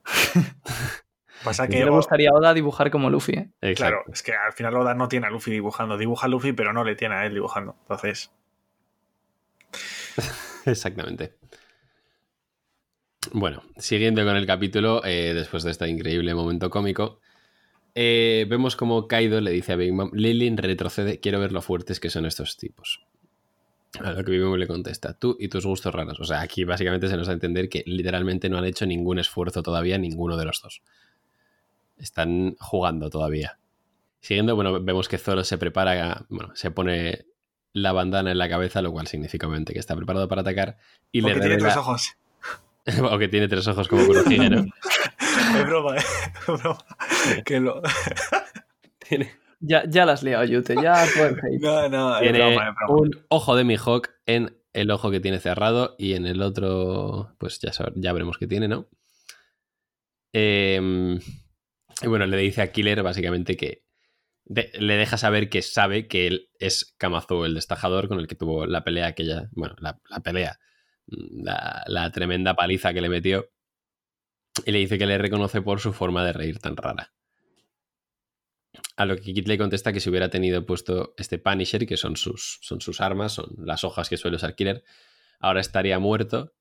[1.45, 3.75] Pasa que gustaría a Oda dibujar como Luffy, ¿eh?
[3.75, 5.97] Claro, es que al final Oda no tiene a Luffy dibujando.
[5.97, 7.77] Dibuja a Luffy, pero no le tiene a él dibujando.
[7.83, 8.31] Entonces,
[10.65, 11.35] Exactamente.
[13.33, 17.21] Bueno, siguiendo con el capítulo, eh, después de este increíble momento cómico,
[17.95, 21.99] eh, vemos como Kaido le dice a Big Mom, Lilin retrocede, quiero ver lo fuertes
[21.99, 23.01] que son estos tipos.
[24.01, 26.21] A lo que Big Mom le contesta, tú y tus gustos raros.
[26.21, 29.19] O sea, aquí básicamente se nos da a entender que literalmente no han hecho ningún
[29.19, 30.83] esfuerzo todavía ninguno de los dos.
[31.97, 33.59] Están jugando todavía.
[34.21, 37.27] Siguiendo, bueno, vemos que Zoro se prepara, bueno, se pone
[37.73, 40.77] la bandana en la cabeza, lo cual significa obviamente que está preparado para atacar.
[41.13, 42.17] Y porque le tiene tres ojos.
[43.11, 44.65] o que tiene tres ojos como Kurohige, ¿no?
[45.59, 46.01] Es broma, ¿eh?
[46.01, 46.79] Es broma.
[47.45, 47.83] Que lo...
[49.61, 51.07] Ya, ya las has liado, Yute, ya.
[51.61, 53.01] No, no, es tiene broma, es broma.
[53.03, 57.59] un ojo de Mihawk en el ojo que tiene cerrado y en el otro, pues
[57.61, 58.87] ya, sab- ya veremos qué tiene, ¿no?
[60.33, 61.17] Em,
[62.03, 63.85] y bueno, le dice a Killer básicamente que
[64.45, 68.35] de- le deja saber que sabe que él es Kamazu, el destajador con el que
[68.35, 70.59] tuvo la pelea aquella, bueno, la, la pelea,
[71.07, 73.51] la, la tremenda paliza que le metió.
[74.65, 77.13] Y le dice que le reconoce por su forma de reír tan rara.
[78.97, 82.17] A lo que Kit le contesta que si hubiera tenido puesto este Punisher, que son
[82.17, 84.85] sus, son sus armas, son las hojas que suele usar Killer,
[85.39, 86.55] ahora estaría muerto.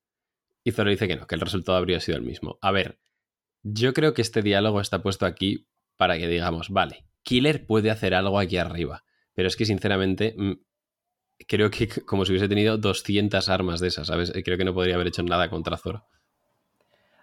[0.64, 2.58] Y Zoro dice que no, que el resultado habría sido el mismo.
[2.62, 3.00] A ver,
[3.64, 8.14] yo creo que este diálogo está puesto aquí para que digamos, vale, Killer puede hacer
[8.14, 9.04] algo aquí arriba.
[9.34, 10.54] Pero es que sinceramente mm,
[11.48, 14.32] creo que como si hubiese tenido 200 armas de esas, ¿sabes?
[14.44, 16.06] Creo que no podría haber hecho nada contra Zoro.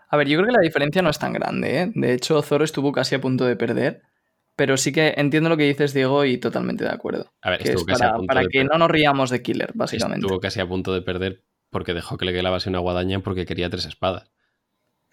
[0.08, 1.92] A ver, yo creo que la diferencia no es tan grande, ¿eh?
[1.94, 4.02] De hecho, Zoro estuvo casi a punto de perder,
[4.56, 7.32] pero sí que entiendo lo que dices, Diego, y totalmente de acuerdo.
[7.40, 8.72] A ver, Que es estuvo casi a para, punto para de que perder.
[8.72, 10.26] no nos riamos de Killer, básicamente.
[10.26, 13.70] Estuvo casi a punto de perder porque dejó que le clavase una guadaña porque quería
[13.70, 14.30] tres espadas.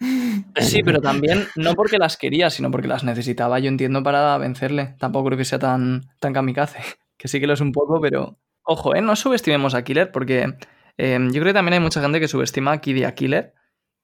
[0.56, 4.96] Sí, pero también no porque las quería, sino porque las necesitaba, yo entiendo, para vencerle.
[4.98, 6.78] Tampoco creo que sea tan, tan kamikaze.
[7.16, 8.38] Que sí que lo es un poco, pero.
[8.72, 9.00] Ojo, ¿eh?
[9.00, 10.54] No subestimemos a Killer, porque
[10.96, 13.54] eh, yo creo que también hay mucha gente que subestima a Kid y a Killer.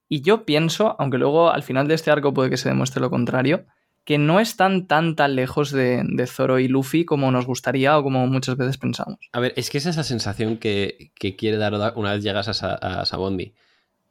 [0.08, 3.08] Y yo pienso, aunque luego al final de este arco puede que se demuestre lo
[3.08, 3.66] contrario,
[4.04, 8.02] que no están tan tan lejos de, de Zoro y Luffy como nos gustaría o
[8.02, 9.18] como muchas veces pensamos.
[9.32, 12.24] A ver, es que esa es la sensación que, que quiere dar Oda una vez
[12.24, 13.54] llegas a, Sa- a Sabondi.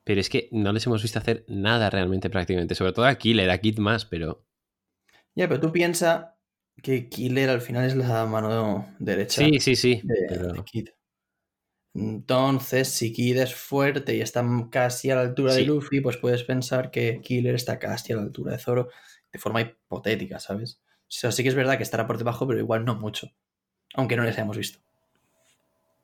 [0.05, 2.75] Pero es que no les hemos visto hacer nada realmente prácticamente.
[2.75, 4.45] Sobre todo a Killer, a Kid más, pero...
[5.33, 6.27] Ya, pero tú piensas
[6.85, 10.01] que Killer al final es la mano derecha Sí, sí, sí.
[10.03, 10.89] de, pero- de Kid.
[11.95, 15.63] Entonces, si Kid es fuerte y está casi a la altura de.
[15.63, 18.89] Luffy, pues puedes pensar que Killer está casi a la altura de Zoro
[19.31, 20.79] de forma hipotética, ¿sabes?
[21.03, 23.31] O sea, sí que es verdad que estará por debajo, pero igual no mucho.
[23.95, 24.79] Aunque no les hayamos visto.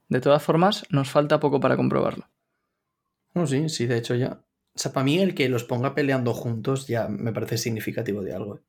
[0.08, 2.28] De todas formas, nos falta poco para comprobarlo.
[3.34, 4.42] No, sí, sí, de hecho ya.
[4.74, 8.34] O sea, para mí el que los ponga peleando juntos ya me parece significativo de
[8.34, 8.56] algo.
[8.58, 8.62] ¿eh?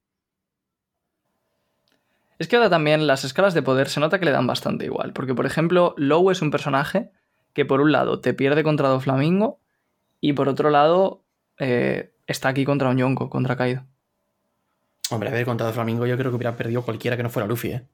[2.42, 5.12] Es que ahora también las escalas de poder se nota que le dan bastante igual.
[5.12, 7.12] Porque, por ejemplo, Low es un personaje
[7.52, 9.60] que por un lado te pierde contra Doflamingo
[10.20, 11.22] y por otro lado
[11.60, 13.84] eh, está aquí contra un Yonko, contra Kaido.
[15.10, 17.86] Hombre, haber contado Flamingo yo creo que hubiera perdido cualquiera que no fuera Luffy, ¿eh?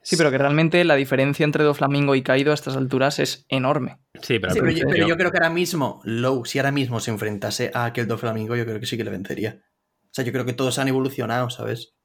[0.00, 3.98] Sí, pero que realmente la diferencia entre Doflamingo y Kaido a estas alturas es enorme.
[4.22, 6.70] Sí, pero, al Sí, pero, yo, pero yo creo que ahora mismo, Low, si ahora
[6.70, 9.64] mismo se enfrentase a aquel Doflamingo, yo creo que sí que le vencería.
[10.04, 11.97] O sea, yo creo que todos han evolucionado, ¿sabes?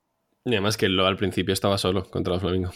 [0.45, 2.71] Y además que Lo al principio estaba solo contra los Flamingo.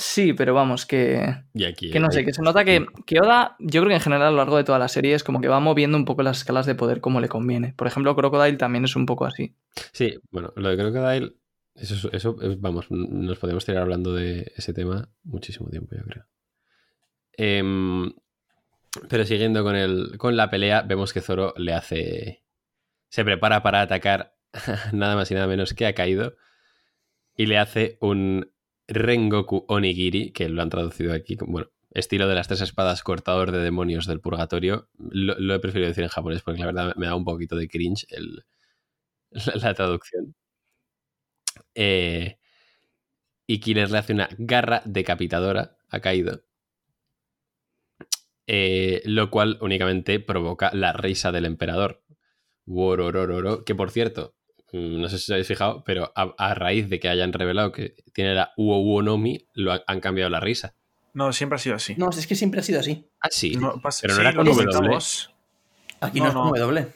[0.00, 1.90] Sí, pero vamos, que, Y aquí...
[1.90, 4.30] que no sé, que se nota que, que Oda, yo creo que en general a
[4.30, 6.64] lo largo de toda la serie es como que va moviendo un poco las escalas
[6.64, 7.74] de poder como le conviene.
[7.74, 9.54] Por ejemplo, Crocodile también es un poco así.
[9.92, 11.34] Sí, bueno, lo de Crocodile,
[11.74, 16.24] eso, eso vamos, nos podemos tirar hablando de ese tema muchísimo tiempo, yo creo.
[17.36, 18.10] Em,
[19.08, 22.42] pero siguiendo con, el, con la pelea, vemos que Zoro le hace.
[23.08, 24.34] Se prepara para atacar
[24.92, 26.36] nada más y nada menos que a Kaido.
[27.36, 28.52] Y le hace un
[28.88, 33.58] Rengoku Onigiri, que lo han traducido aquí bueno, estilo de las tres espadas cortador de
[33.58, 34.88] demonios del purgatorio.
[34.98, 38.06] Lo, he preferido decir en japonés porque la verdad me da un poquito de cringe
[38.10, 38.44] el,
[39.62, 40.34] la, traducción.
[41.74, 42.38] Eh,
[43.46, 46.44] y Killer le hace una garra decapitadora a Kaido.
[48.46, 52.02] Eh, lo cual únicamente provoca la risa del emperador.
[52.66, 54.34] Wororororo, que por cierto,
[54.72, 57.94] no sé si os habéis fijado, pero a, a raíz de que hayan revelado que
[58.12, 60.74] tiene la Uo Uonomi, lo han, han cambiado la risa.
[61.12, 61.94] No, siempre ha sido así.
[61.96, 63.08] No, es que siempre ha sido así.
[63.20, 63.56] Ah, sí.
[63.56, 64.98] No, pasa- pero no sí, era con W.
[66.00, 66.92] Aquí No, no, es con W.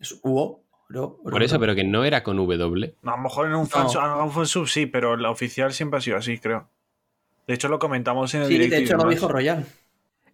[0.00, 0.64] Es UO.
[0.88, 1.60] ro, Por eso, ro.
[1.60, 2.96] pero que no era con W.
[3.02, 3.66] No, a lo mejor en un, No.
[3.66, 6.68] fan, en un fansub sí, pero la oficial siempre ha sido así, creo.
[7.46, 8.76] De hecho, lo comentamos en el Sí, directo.
[8.76, 9.66] de hecho lo dijo Royal.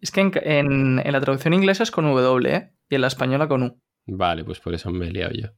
[0.01, 2.73] Es que en, en- en la traducción inglesa es con W, ¿eh?
[2.89, 3.81] Y en la española con U.
[4.07, 5.49] Vale, pues por eso me he liado yo.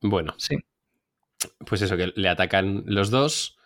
[0.00, 0.56] Bueno, Sí.
[1.66, 3.56] pues eso, que le atacan los dos.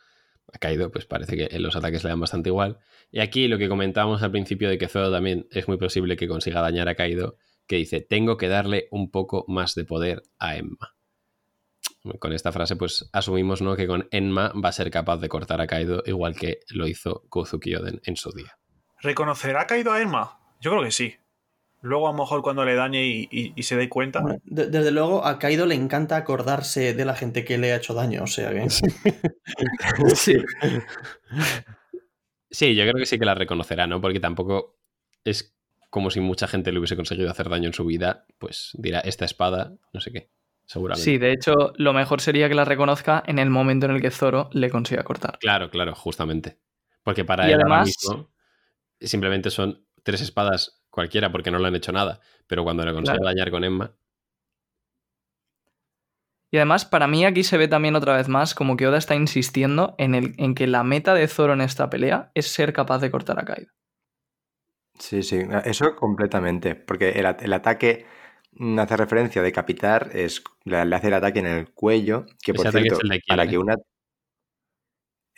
[0.53, 2.78] Ha caído, pues parece que en los ataques le dan bastante igual.
[3.12, 6.26] Y aquí lo que comentábamos al principio de que Zoro también es muy posible que
[6.28, 10.57] consiga dañar a Kaido, que dice, tengo que darle un poco más de poder a
[10.57, 10.97] Emma.
[12.18, 13.76] Con esta frase, pues asumimos ¿no?
[13.76, 17.24] que con Enma va a ser capaz de cortar a Kaido, igual que lo hizo
[17.28, 18.59] Kozuki Oden en su día.
[19.01, 20.39] ¿Reconocerá caído a Emma?
[20.61, 21.14] Yo creo que sí.
[21.83, 24.20] Luego, a lo mejor, cuando le dañe y, y- y se dé cuenta.
[24.20, 27.76] Bueno, de- desde luego, a Kaido le encanta acordarse de la gente que le ha
[27.76, 28.66] hecho daño, o sea que.
[30.14, 30.37] Sí.
[32.51, 34.01] Sí, yo creo que sí que la reconocerá, ¿no?
[34.01, 34.76] Porque tampoco
[35.24, 35.55] es
[35.89, 39.24] como si mucha gente le hubiese conseguido hacer daño en su vida, pues dirá, esta
[39.24, 40.31] espada, no sé qué,
[40.64, 41.05] seguramente.
[41.05, 44.11] Sí, de hecho, lo mejor sería que la reconozca en el momento en el que
[44.11, 45.39] Zoro le consiga cortar.
[45.39, 46.59] Claro, claro, justamente.
[47.03, 48.31] Porque para Y él ahora además- mismo
[49.01, 52.20] simplemente son tres espadas cualquiera porque no le han hecho nada.
[52.47, 53.26] Pero cuando le consiga Claro.
[53.26, 53.93] dañar con Emma,
[56.53, 59.16] Y además, para mí aquí se ve también otra vez más como que Oda está
[59.16, 62.99] insistiendo en, el, en que la meta de Zoro en esta pelea es ser capaz
[63.01, 63.72] de cortar a Kaido.
[64.99, 68.07] Sí, sí, eso completamente, porque el, at- el ataque
[68.53, 72.53] mm, hace referencia a decapitar, es, le, le hace el ataque en el cuello, que
[72.53, 73.49] Ese por ataque cierto, es el de para Killer.
[73.49, 73.76] que una...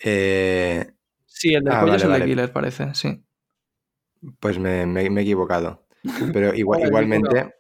[0.05, 0.85] Eh,
[1.27, 2.25] Sí, el del Ah, cuello es vale, el de.
[2.25, 3.25] Killer, parece, sí.
[4.41, 5.87] Pues me, me- me he equivocado.
[6.33, 7.55] Pero igual- igualmente,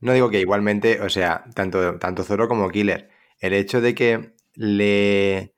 [0.00, 3.08] no digo que igualmente, o sea, tanto, tanto Zoro como Killer,
[3.40, 5.54] el hecho de que le,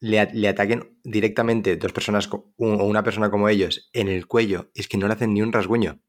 [0.00, 4.88] le, ataquen directamente dos personas un- o una persona como ellos en el cuello, es
[4.88, 6.00] que no le hacen ni un rasguño.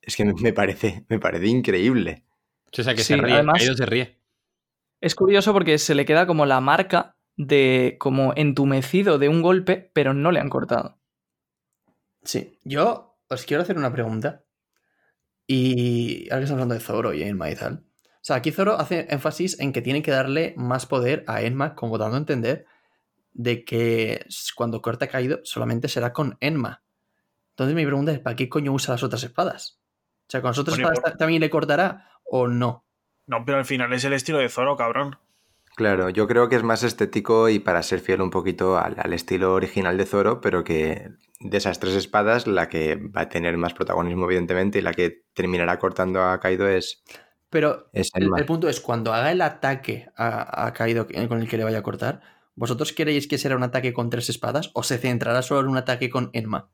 [0.00, 2.24] Es que me- me parece, me parece increíble.
[2.76, 4.18] o sea que Sí, se ríe, además- Kaido se ríe.
[5.00, 9.90] Es curioso porque se le queda como la marca de como entumecido de un golpe,
[9.94, 10.98] pero no le han cortado.
[12.24, 14.44] Sí, yo os quiero hacer una pregunta.
[15.46, 17.84] Y ahora que estamos hablando de Zoro y Enma y tal.
[18.04, 21.74] O sea, aquí Zoro hace énfasis en que tiene que darle más poder a Enma,
[21.74, 22.66] como dando a entender
[23.32, 26.82] de que cuando corta a Kaido solamente será con Enma.
[27.50, 29.80] Entonces mi pregunta es, ¿para qué coño usa las otras espadas?
[30.28, 32.86] O sea, ¿con las otras espadas por- también le cortará o no?
[33.26, 35.16] No, pero al final es el estilo de Zoro, cabrón.
[35.74, 39.12] Claro, yo creo que es más estético y para ser fiel un poquito al, al
[39.14, 41.10] estilo original de Zoro, pero que
[41.44, 45.24] de esas tres espadas, la que va a tener más protagonismo, evidentemente, y la que
[45.34, 47.02] terminará cortando a Kaido es,
[47.50, 48.38] Pero es el, Enma.
[48.38, 51.78] el punto es, cuando haga el ataque a, a Kaido con el que le vaya
[51.78, 52.20] a cortar,
[52.54, 55.76] ¿vosotros creéis que será un ataque con tres espadas o se centrará solo en un
[55.76, 56.70] ataque con Enma?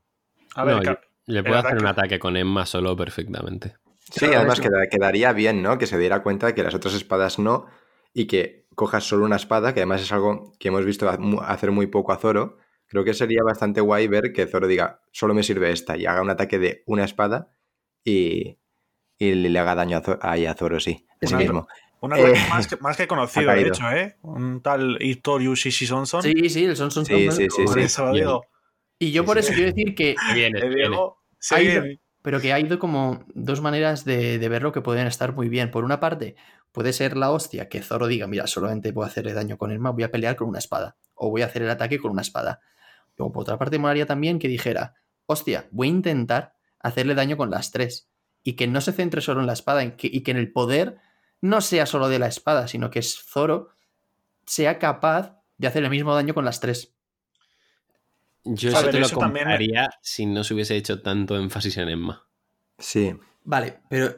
[0.55, 3.75] A ver, No, Le puede hacer ataque- un ataque con Emma solo perfectamente.
[4.11, 5.77] Sí, Claro, además queda- quedaría bien, ¿no?
[5.77, 7.65] Que se diera cuenta de que las otras espadas no
[8.13, 11.07] y que cojas solo una espada, que además es algo que hemos visto
[11.43, 12.57] hacer muy poco a Zoro.
[12.89, 16.21] Creo que sería bastante guay ver que Zoro diga, solo me sirve esta y haga
[16.21, 17.53] un ataque de una espada
[18.03, 18.57] y,
[19.17, 21.05] y le haga daño a, Zo- ahí a Zoro, sí.
[21.21, 21.67] Es Ese que- mismo.
[22.01, 24.17] un Eh, ataque más, que, más que conocido, de hecho, ¿eh?
[24.23, 26.23] Un tal Hitorius Ishizonson.
[26.23, 28.01] Sí, sí, el Son Son Sí, sí, sí, sí.
[28.01, 28.45] lo digo.
[28.97, 29.45] Y yo Sí, por sí.
[29.45, 31.99] eso quiero decir que, Se viene, viene.
[32.21, 35.71] Pero que ha ido como dos maneras de, de verlo que pueden estar muy bien.
[35.71, 36.35] Por una parte,
[36.73, 39.93] puede ser la hostia que Zoro diga, mira, solamente puedo hacerle daño con el más,
[39.93, 40.97] voy a pelear con una espada.
[41.15, 42.59] O voy a hacer el ataque con una espada.
[43.19, 44.95] Luego, por otra parte, molaría también que dijera,
[45.25, 48.09] hostia, voy a intentar hacerle daño con las tres.
[48.43, 50.51] Y que no se centre solo en la espada en que- y que en el
[50.53, 50.97] poder
[51.41, 53.69] no sea solo de la espada, sino que Zoro
[54.45, 56.95] sea capaz de hacer el mismo daño con las tres.
[58.45, 61.75] Yo eso ver, te lo eso también- compraría si no se hubiese hecho tanto énfasis
[61.77, 62.25] en Emma.
[62.77, 63.13] Sí,
[63.43, 64.15] Vale, pero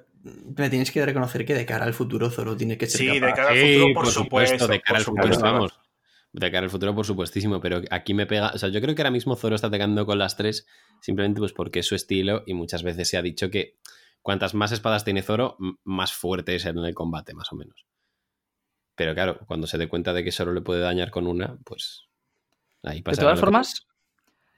[0.58, 3.20] me tienes que reconocer que de cara al futuro Zoro tiene que ser Sí, de
[3.22, 3.34] capaz.
[3.36, 4.68] cara al Sí, futuro, por, supuesto.
[4.68, 5.44] de cara al futuro, supuesto.
[5.44, 5.80] vamos.
[6.34, 8.52] De cara al futuro, por supuestísimo, pero aquí me pega.
[8.54, 10.66] O sea, yo creo que ahora mismo Zoro está atacando con las tres
[11.02, 13.78] simplemente pues porque es su estilo y muchas veces se ha dicho que
[14.22, 17.86] cuantas más espadas tiene Zoro, más fuerte es en el combate, más o menos.
[18.96, 22.08] Pero claro, cuando se dé cuenta de que solo le puede dañar con una, pues
[22.84, 23.22] ahí De pasa.
[23.22, 23.88] todas formas,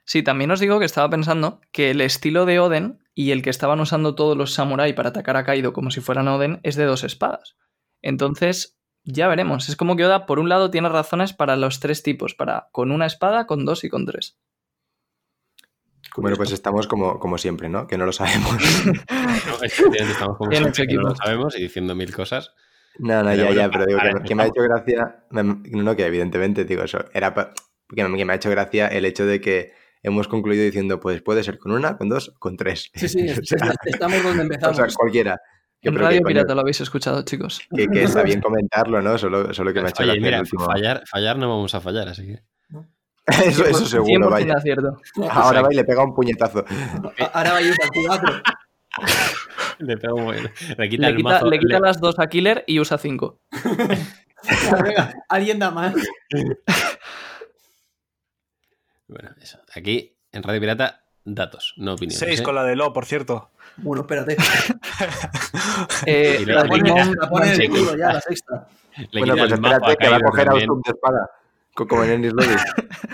[0.04, 3.50] sí, también os digo que estaba pensando que el estilo de Oden y el que
[3.50, 6.84] estaban usando todos los samuráis para atacar a Kaido como si fueran Oden es de
[6.84, 7.56] dos espadas.
[8.02, 9.68] Entonces, ya veremos.
[9.68, 12.90] Es como que Oda, por un lado, tiene razones para los tres tipos, para con
[12.90, 14.38] una espada, con dos y con tres.
[16.16, 17.86] Bueno, pues estamos como, como siempre, ¿no?
[17.88, 18.56] Que no lo sabemos.
[19.46, 22.52] No, estamos como siempre, que no lo sabemos y diciendo mil cosas.
[22.98, 25.24] No, no, Pero ya, bueno, ya, pero digo que, me- que me ha hecho gracia.
[25.30, 27.04] me- no, que evidentemente digo eso.
[27.12, 27.52] Era pa-
[27.94, 31.20] que, me, que me ha hecho gracia el hecho de que hemos concluido diciendo, pues
[31.22, 32.90] puede ser con una, con dos, con tres.
[32.94, 34.76] Sí, sí, O sea, estamos donde o empezamos.
[34.76, 35.40] sea, cualquiera.
[35.84, 37.60] Que, En que, Radio coño, Pirata lo habéis escuchado, chicos.
[37.76, 39.18] que- que está bien comentarlo, ¿no?
[39.18, 40.64] Solo, solo que me ha hecho Oye, el mira, último.
[40.64, 42.42] fallar, fallar no vamos a fallar, así que.
[43.26, 44.54] Eso, eso seguro, 100% vaya.
[44.54, 44.98] acierto.
[45.30, 46.64] Ahora va y le pega un puñetazo.
[47.32, 48.32] Ahora va a ir al cuatro.
[49.78, 50.52] Le muy bien.
[50.78, 51.46] Le quita Le el quita, mazo.
[51.46, 53.40] le quita le- las dos a Killer y usa cinco.
[54.82, 55.94] Venga, alguien da más.
[59.08, 59.58] Bueno, eso.
[59.74, 62.18] Aquí, en Radio Pirata, datos, no opiniones.
[62.18, 62.42] Seis ¿eh?
[62.42, 63.50] con la de Lo, por cierto.
[63.78, 64.36] Bueno, espérate.
[66.06, 68.68] Eh, Y la La pone en Sí, el culo ya, la sexta.
[69.10, 70.70] Le bueno, pues espérate, que va a coger a también.
[70.70, 71.30] un de espada.
[71.74, 72.54] co- Como en Ennis Lobby.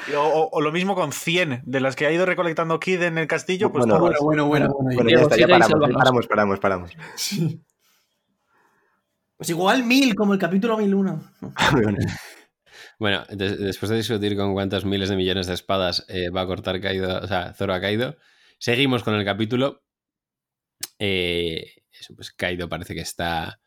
[0.09, 3.03] Y O, o- o lo mismo con 100 de las que ha ido recolectando Kid
[3.03, 3.99] en el castillo, pues Bueno.
[4.01, 4.69] Bueno, bueno, bueno.
[4.75, 4.95] bueno.
[4.95, 5.61] Bueno, Diego, ya está, ya sigue y
[5.95, 6.91] paramos, paramos, paramos, paramos.
[9.37, 11.23] Pues igual mil, como el capítulo 1001.
[11.73, 11.99] Bueno,
[12.99, 16.47] Bueno, de- después de discutir con cuántos miles de millones de espadas eh, va a
[16.47, 18.17] cortar Kaido, o sea, Zoro a Kaido,
[18.59, 19.81] seguimos con el capítulo.
[21.01, 23.61] Eh, eso, pues Kaido parece que está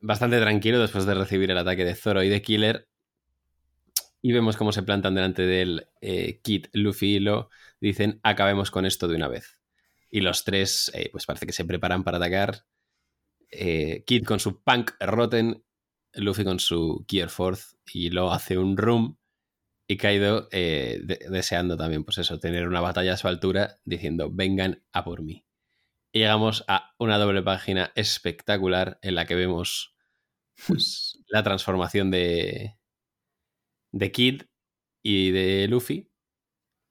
[0.00, 2.88] bastante tranquilo después de recibir el ataque de Zoro y de Killer.
[4.22, 7.50] Y vemos cómo se plantan delante del eh, Kid, Luffy y Lo.
[7.80, 9.58] Dicen, acabemos con esto de una vez.
[10.10, 12.64] Y los tres, eh, pues parece que se preparan para atacar.
[13.50, 15.62] Kid con su Punk Rotten,
[16.14, 19.16] Luffy con su Gear Force y Lo hace un room.
[19.86, 24.82] Y Kaido de- deseando también, pues eso, tener una batalla a su altura, diciendo, vengan
[24.92, 25.44] a por mí.
[26.14, 29.96] Y llegamos a una doble página espectacular en la que vemos
[30.68, 32.76] pues, la transformación de,
[33.90, 34.42] de Kid
[35.02, 36.08] y de Luffy.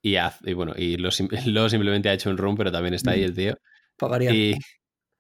[0.01, 0.17] Y,
[0.53, 3.33] bueno, y lo, sim- lo simplemente ha hecho un room, pero también está ahí el
[3.33, 3.55] tío.
[3.97, 4.35] Para variar.
[4.35, 4.55] Y,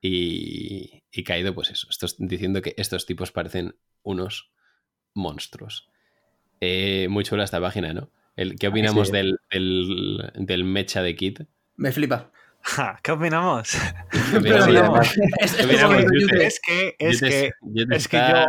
[0.01, 4.51] y, y Kaido, pues eso, estos, diciendo que estos tipos parecen unos
[5.13, 5.87] monstruos.
[6.59, 8.11] Eh, muy chula esta página, ¿no?
[8.35, 9.13] El, ¿Qué opinamos sí.
[9.13, 11.37] del, del, del mecha de Kid?
[11.77, 12.33] Me flipa.
[12.65, 13.73] Ja, ¿Qué opinamos?
[14.23, 15.65] Es, que
[16.45, 17.51] es que, es que,
[17.91, 18.45] es yo,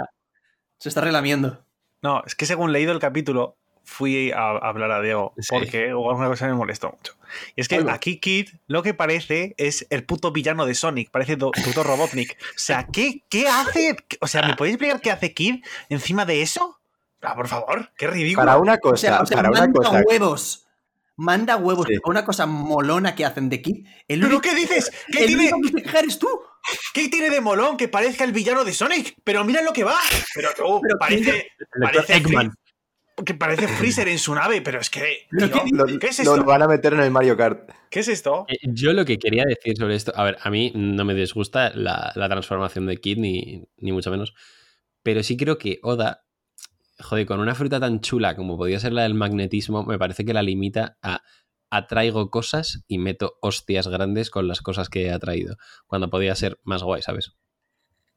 [0.79, 1.65] se está relamiendo.
[2.03, 5.49] no, es que según leído el capítulo, fui a, a hablar a Diego Sí.
[5.51, 7.15] porque alguna cosa me molestó mucho.
[7.57, 11.37] Y es que aquí Kid lo que parece es el puto villano de Sonic, parece
[11.37, 11.85] Do- Dr.
[11.87, 12.37] Robotnik.
[12.41, 13.97] O sea, ¿qué, ¿qué hace?
[14.21, 16.79] O sea, ¿me podéis explicar qué hace Kid encima de eso?
[17.21, 18.47] Ah, por favor, qué ridículo.
[18.47, 20.03] para una O cosa, sea, o sea para una cosa.
[20.07, 20.64] huevos.
[21.17, 21.87] Manda huevos.
[21.89, 21.97] Sí.
[22.05, 23.87] Una cosa molona que hacen de Kid.
[24.09, 24.91] El ¿Pero único, qué dices?
[25.13, 26.29] ¿Qué el tiene, único que eres tú.
[26.93, 29.15] ¿Qué tiene de molón que parezca el villano de Sonic?
[29.23, 29.99] Pero mira lo que va.
[30.35, 31.51] Pero tú, Pero parece,
[32.09, 32.53] Eggman.
[33.25, 35.29] Que parece Freezer en su nave, pero es que.
[35.31, 36.37] Pero tío, ¿qué Lo, ¿Qué es esto?
[36.37, 37.71] lo van a meter en el Mario Kart.
[37.89, 38.45] ¿Qué es esto?
[38.49, 41.71] Eh, Yo lo que quería decir sobre esto, a ver, a mí no me disgusta
[41.77, 44.35] la, la transformación de Kid, ni, ni mucho menos,
[45.05, 46.24] pero sí creo que Oda,
[47.01, 50.35] joder, con una fruta tan chula como podía ser la del magnetismo, me parece que
[50.35, 51.23] la limita a
[51.71, 56.59] atraigo cosas y meto hostias grandes con las cosas que he atraído, cuando podía ser
[56.63, 57.35] más guay, ¿sabes?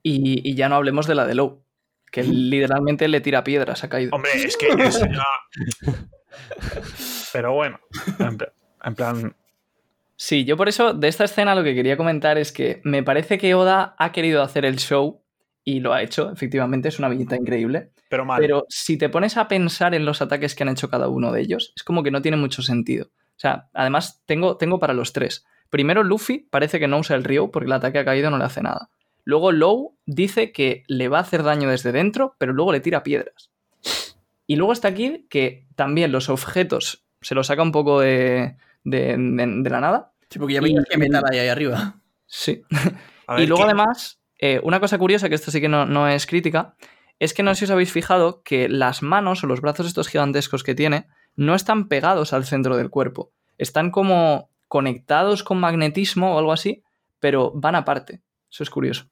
[0.03, 1.63] Y, y ya no hablemos de la de Low,
[2.11, 4.11] que literalmente le tira piedras a Kaido.
[4.15, 4.67] Hombre, es que.
[4.67, 5.23] eso ya-
[7.33, 7.79] Pero bueno,
[8.83, 9.35] en plan.
[10.15, 13.37] Sí, yo por eso de esta escena lo que quería comentar es que me parece
[13.37, 15.21] que Oda ha querido hacer el show
[15.63, 17.91] y lo ha hecho, efectivamente, es una viñeta increíble.
[18.09, 18.39] Pero mal.
[18.39, 21.41] Pero si te pones a pensar en los ataques que han hecho cada uno de
[21.41, 23.07] ellos, es como que no tiene mucho sentido.
[23.07, 25.45] O sea, además tengo, tengo para los tres.
[25.69, 28.45] Primero, Luffy parece que no usa el Ryo porque el ataque ha caído no le
[28.45, 28.89] hace nada.
[29.25, 33.03] Luego, Low dice que le va a hacer daño desde dentro, pero luego le tira
[33.03, 33.51] piedras.
[34.47, 38.55] Y luego está Kid, que también los objetos se los saca un poco de,
[38.85, 40.13] de- de- de la nada.
[40.29, 41.95] Sí, porque ya Y- veías que metal hay ahí arriba.
[42.25, 42.61] Sí.
[43.37, 46.25] Y luego ¿qué- además, eh, una cosa curiosa, que esto sí que no, no es
[46.25, 46.75] crítica,
[47.19, 50.07] es que no sé si os habéis fijado que las manos o los brazos estos
[50.07, 53.31] gigantescos que tiene no están pegados al centro del cuerpo.
[53.57, 56.83] Están como conectados con magnetismo o algo así,
[57.19, 58.21] pero van aparte.
[58.51, 59.09] Eso es curioso.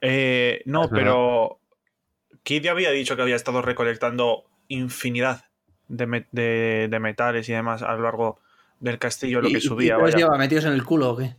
[0.00, 1.60] Eh, no, pero.
[2.42, 5.44] Kid ya había dicho que había estado recolectando infinidad
[5.88, 8.40] de, me- de- de metales y demás a lo largo
[8.80, 9.94] del castillo, lo ¿Y- que y- subía.
[9.94, 11.36] y te los lleva metidos en el culo o qué?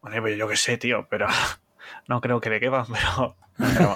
[0.00, 1.26] Bueno, pues yo qué sé, tío, pero
[2.08, 3.36] no creo que le quepan, pero.
[3.74, 3.94] Pero,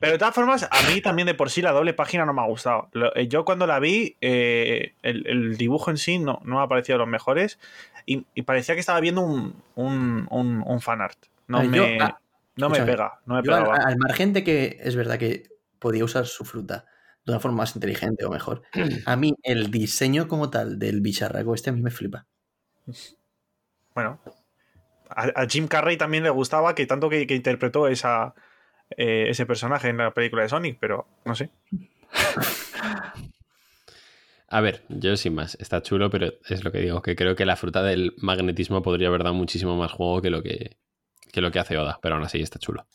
[0.00, 2.40] pero de todas formas, a mí también de por sí la doble página no me
[2.40, 2.88] ha gustado.
[2.92, 6.62] Lo- eh, yo cuando la vi, eh, el, el dibujo en sí no, no me
[6.62, 7.58] ha parecido de los mejores
[8.06, 11.18] y, y parecía que estaba viendo un, un, un, un fanart.
[11.46, 11.98] No Ay, yo- me...
[12.00, 12.18] ah,
[12.56, 13.84] No me pega, no me Yo al, pegaba.
[13.84, 16.86] al margen de que es verdad que podía usar su fruta
[17.26, 18.62] de una forma más inteligente o mejor,
[19.04, 22.24] a mí el diseño como tal del bicharraco este a mí me flipa.
[23.94, 24.20] Bueno,
[25.10, 28.34] a, a Jim Carrey también le gustaba que tanto que, que interpretó esa,
[28.96, 31.50] eh, ese personaje en la película de Sonic, pero no sé.
[34.48, 37.44] A ver, yo sin más, está chulo, pero es lo que digo, que creo que
[37.44, 40.76] la fruta del magnetismo podría haber dado muchísimo más juego que lo que,
[41.32, 42.86] que lo que hace Oda, pero aún así está chulo.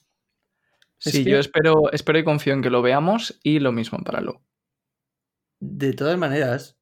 [1.04, 4.00] Es Sí, que- yo espero, espero y confío en que lo veamos y lo mismo
[4.00, 4.40] para Lu.
[5.60, 6.78] De todas maneras,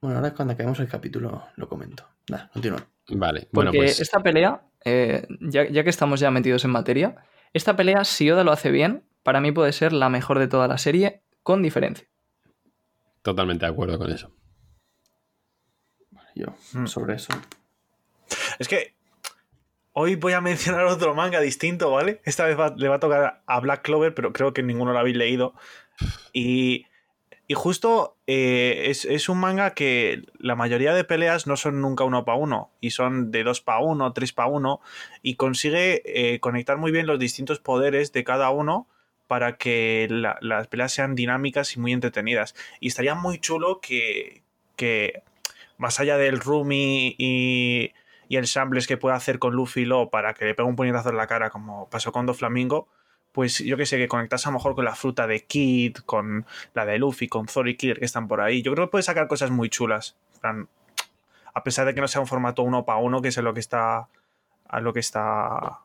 [0.00, 2.08] bueno, ahora cuando acabemos el capítulo lo comento.
[2.30, 2.86] Nada, continúa.
[3.08, 7.16] Vale, bueno, Porque pues esta pelea, eh, ya, ya que estamos ya metidos en materia,
[7.52, 10.68] esta pelea, si Oda lo hace bien, para mí puede ser la mejor de toda
[10.68, 12.06] la serie, con diferencia.
[13.22, 14.30] totalmente de acuerdo con eso.
[16.34, 16.86] Yo, Mm.
[16.86, 17.32] sobre eso.
[18.58, 18.94] Es que
[19.92, 22.20] hoy voy a mencionar otro manga distinto, ¿vale?
[22.24, 24.98] Esta vez va- le va a tocar a Black Clover, pero creo que ninguno lo
[24.98, 25.54] habéis leído.
[26.32, 26.86] Y,
[27.46, 32.04] y justo eh, es, es un manga que la mayoría de peleas no son nunca
[32.04, 34.80] uno para uno, y son de dos para uno, tres para uno,
[35.22, 38.86] y consigue eh, conectar muy bien los distintos poderes de cada uno
[39.26, 42.54] para que la- las peleas sean dinámicas y muy entretenidas.
[42.80, 44.42] Y estaría muy chulo que,
[44.76, 45.22] que
[45.78, 47.92] más allá del Rumi y,
[48.28, 50.76] y el Shambles que puede hacer con Luffy y Lo para que le pegue un
[50.76, 52.88] puñetazo en la cara como pasó con Doflamingo,
[53.34, 56.46] pues yo que sé, que conectase a lo mejor con la fruta de Kid, con
[56.72, 58.62] la de Luffy, con Zoro y Killer que están por ahí.
[58.62, 60.16] Yo creo que puede sacar cosas muy chulas.
[61.52, 63.52] A pesar de que no sea un formato uno para uno, que es a lo
[63.54, 64.08] que está.
[64.68, 65.80] A lo que está.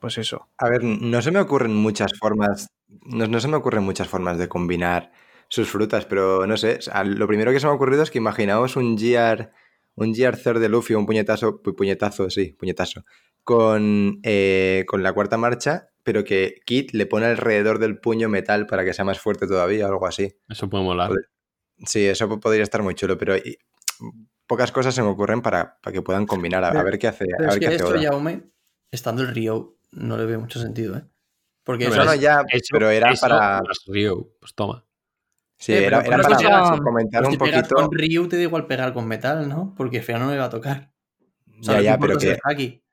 [0.00, 0.48] Pues eso.
[0.58, 2.68] A ver, no se me ocurren muchas formas.
[3.04, 5.12] No, no se me ocurren muchas formas de combinar
[5.48, 6.78] sus frutas, pero no sé.
[7.04, 9.50] lo primero que se me ha ocurrido es que imaginaos un GR,
[9.94, 13.04] un GR de Luffy, un puñetazo, pu- puñetazo, sí, puñetazo,
[13.44, 18.66] con, eh, con la cuarta marcha, pero que Kid le pone alrededor del puño metal
[18.68, 20.32] para que sea más fuerte todavía, o algo así.
[20.48, 21.10] Eso puede molar.
[21.84, 23.58] Sí, eso po- podría estar muy chulo, pero y-
[24.46, 26.62] pocas cosas se me ocurren para, para que puedan combinar.
[26.62, 28.02] A, a Pero- ver qué hace, a Pero es ver que qué hace esto, Oda.
[28.02, 28.42] Jaume,
[28.92, 31.02] estando el Río, no le veo mucho sentido, ¿eh?
[31.64, 33.60] Porque No, no, es- ya, Eso- pero era eso para...
[33.88, 34.86] Ryu, pues toma.
[35.58, 37.74] Sí, Eh, era, era para cosa- comentar pues un poquito.
[37.74, 39.74] con Ryu te da igual pegar con metal, ¿no?
[39.76, 40.92] Porque feo no me va a tocar.
[41.58, 42.84] O sea, Ya, ya, pero es que, haki.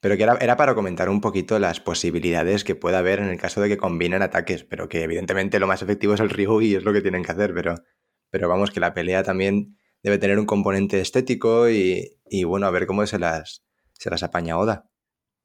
[0.00, 3.38] Pero que era, era para comentar un poquito las posibilidades que pueda haber en el
[3.38, 6.74] caso de que combinen ataques, pero que evidentemente lo más efectivo es el Ryu y
[6.74, 7.74] es lo que tienen que hacer, pero,
[8.30, 12.70] pero vamos, que la pelea también debe tener un componente estético y, y bueno, a
[12.70, 14.88] ver cómo se las, se las apaña Oda.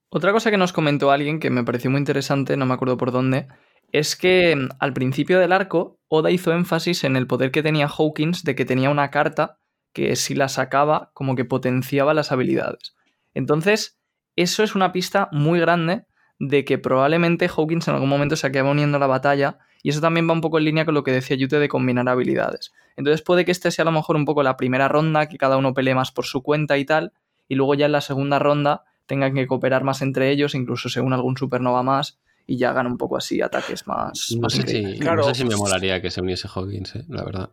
[0.10, 3.12] Otra cosa que nos comentó alguien que me pareció muy interesante, no me acuerdo por
[3.12, 3.48] dónde,
[3.92, 7.88] es que mm, al principio del arco, Oda hizo énfasis en el poder que tenía
[7.88, 9.58] Hawkins de que tenía una carta
[9.94, 12.96] que si la sacaba, como que potenciaba las habilidades.
[13.34, 14.01] Entonces,
[14.36, 16.06] eso es una pista muy grande
[16.40, 20.02] de que probablemente Hawkins en algún momento se acabe uniendo a la batalla, y eso
[20.02, 22.72] también va un poco en línea con lo que decía Yute de combinar habilidades.
[22.98, 25.58] Entonces puede que este sea a lo mejor un poco la primera ronda, que cada
[25.58, 27.14] uno pelee más por su cuenta y tal,
[27.48, 31.14] y luego ya en la segunda ronda tengan que cooperar más entre ellos, incluso según
[31.14, 34.94] algún supernova más, y ya hagan un poco así ataques más, No más sé, increíbles.
[34.94, 35.18] si, Claro.
[35.22, 37.50] no sé si me molaría que se uniese Hawkins, eh, la verdad.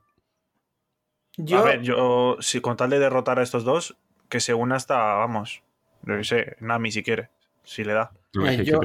[1.36, 3.96] Yo, A ver, yo, si con tal de derrotar a estos dos,
[4.28, 5.62] que se una hasta, vamos,
[6.08, 7.30] yo qué sé, Nami si quiere,
[7.64, 8.10] si le da.
[8.34, 8.80] No, es que yo-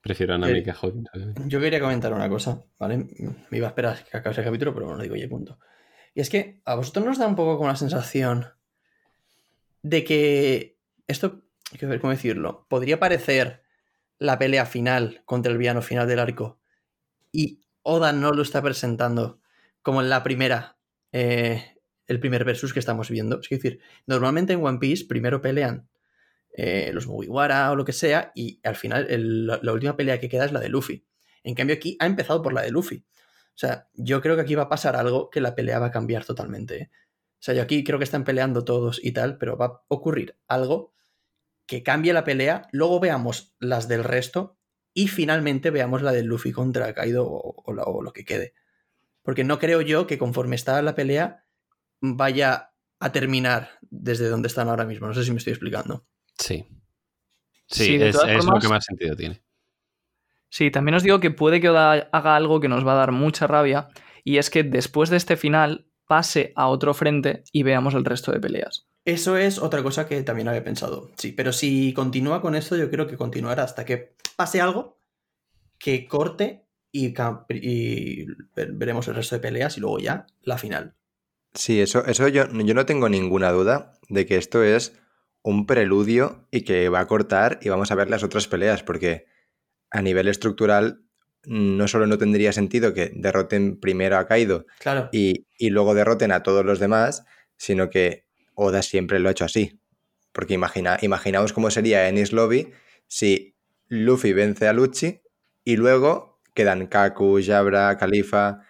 [0.00, 1.08] prefiero a Nami eh, que a Hawkins.
[1.14, 1.34] eh.
[1.46, 3.06] yo quería comentar una cosa, ¿vale?
[3.50, 5.58] Me iba a esperar a que acabe el capítulo, pero bueno, digo, oye, punto.
[6.14, 8.46] Y es que a vosotros nos da un poco como la sensación
[9.82, 11.42] de que esto,
[11.72, 13.62] hay que ver cómo decirlo, podría parecer
[14.18, 16.60] la pelea final contra el villano final del arco
[17.32, 19.40] y Oda no lo está presentando
[19.82, 20.76] como en la primera,
[21.10, 23.40] eh, el primer versus que estamos viendo.
[23.40, 25.88] Es decir, normalmente en One Piece primero pelean
[26.54, 29.06] eh, los Mugiwara o lo que sea y al final
[29.46, 31.06] la, última pelea que queda es la de Luffy.
[31.42, 33.04] En cambio aquí ha empezado por la de Luffy.
[33.54, 35.90] O sea, yo creo que aquí va a pasar algo que la pelea va a
[35.90, 36.76] cambiar totalmente.
[36.76, 36.90] ¿eh?
[36.92, 40.38] O sea, yo aquí creo que están peleando todos y tal, pero va a ocurrir
[40.46, 40.94] algo
[41.66, 44.58] que cambie la pelea, luego veamos las del resto
[44.94, 48.54] y finalmente veamos la de Luffy contra Kaido o, o lo que quede.
[49.22, 51.46] Porque no creo yo que conforme está la pelea
[52.00, 55.06] vaya a terminar desde donde están ahora mismo.
[55.06, 56.06] No sé si me estoy explicando.
[56.38, 56.66] Sí.
[57.66, 59.42] Sí, es, lo que más sentido tiene.
[60.50, 63.12] Sí, también os digo que puede que Oda haga algo que nos va a dar
[63.12, 63.88] mucha rabia,
[64.22, 68.32] y es que después de este final pase a otro frente y veamos el resto
[68.32, 68.86] de peleas.
[69.04, 71.10] Eso es otra cosa que también había pensado.
[71.16, 74.98] Sí, pero si continúa con esto, yo creo que continuará hasta que pase algo
[75.78, 77.14] que corte y,
[77.48, 80.94] y ver- veremos el resto de peleas y luego ya la final.
[81.54, 85.00] Sí, eso, eso yo, yo no tengo ninguna duda de que esto es
[85.42, 89.26] un preludio y que va a cortar y vamos a ver las otras peleas, porque
[89.90, 91.02] a nivel estructural
[91.44, 95.08] no solo no tendría sentido que derroten primero a Kaido Claro.
[95.12, 97.24] y, y luego derroten a todos los demás,
[97.56, 99.80] sino que Oda siempre lo ha hecho así.
[100.32, 102.72] Porque imagina, imaginaos cómo sería Ennis Lobby
[103.08, 103.56] si
[103.88, 105.20] Luffy vence a Lucci
[105.64, 108.60] y luego quedan Kaku, Jabra, Califa.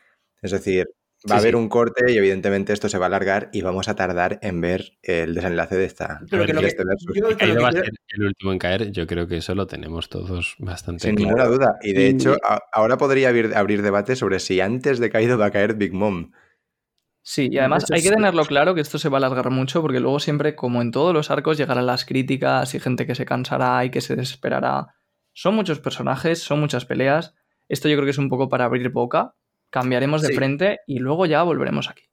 [0.40, 0.86] Es decir,
[1.30, 1.56] va a haber sí.
[1.56, 4.98] un corte y evidentemente esto se va a alargar y vamos a tardar en ver
[5.02, 7.12] el desenlace de esta Pero A que ver, lo de que, este versus.
[7.14, 9.06] yo Que que lo Kaido que va a quiero- ser el último en caer, yo
[9.06, 11.28] creo que eso lo tenemos todos bastante Sin claro.
[11.36, 11.78] ninguna duda.
[11.82, 15.46] Y de hecho, a- ahora podría abrir, abrir debate sobre si antes de Kaido va
[15.46, 16.32] a caer Big Mom.
[17.24, 20.00] Sí, y además hay que tenerlo claro que esto se va a alargar mucho porque
[20.00, 23.84] luego siempre, como en todos los arcos, llegarán las críticas y gente que se cansará
[23.84, 24.88] y que se desesperará.
[25.32, 27.34] Son muchos personajes, son muchas peleas.
[27.68, 29.36] Esto yo creo que es un poco para abrir boca.
[29.72, 30.34] Cambiaremos de Sí.
[30.34, 32.04] frente y luego ya volveremos aquí.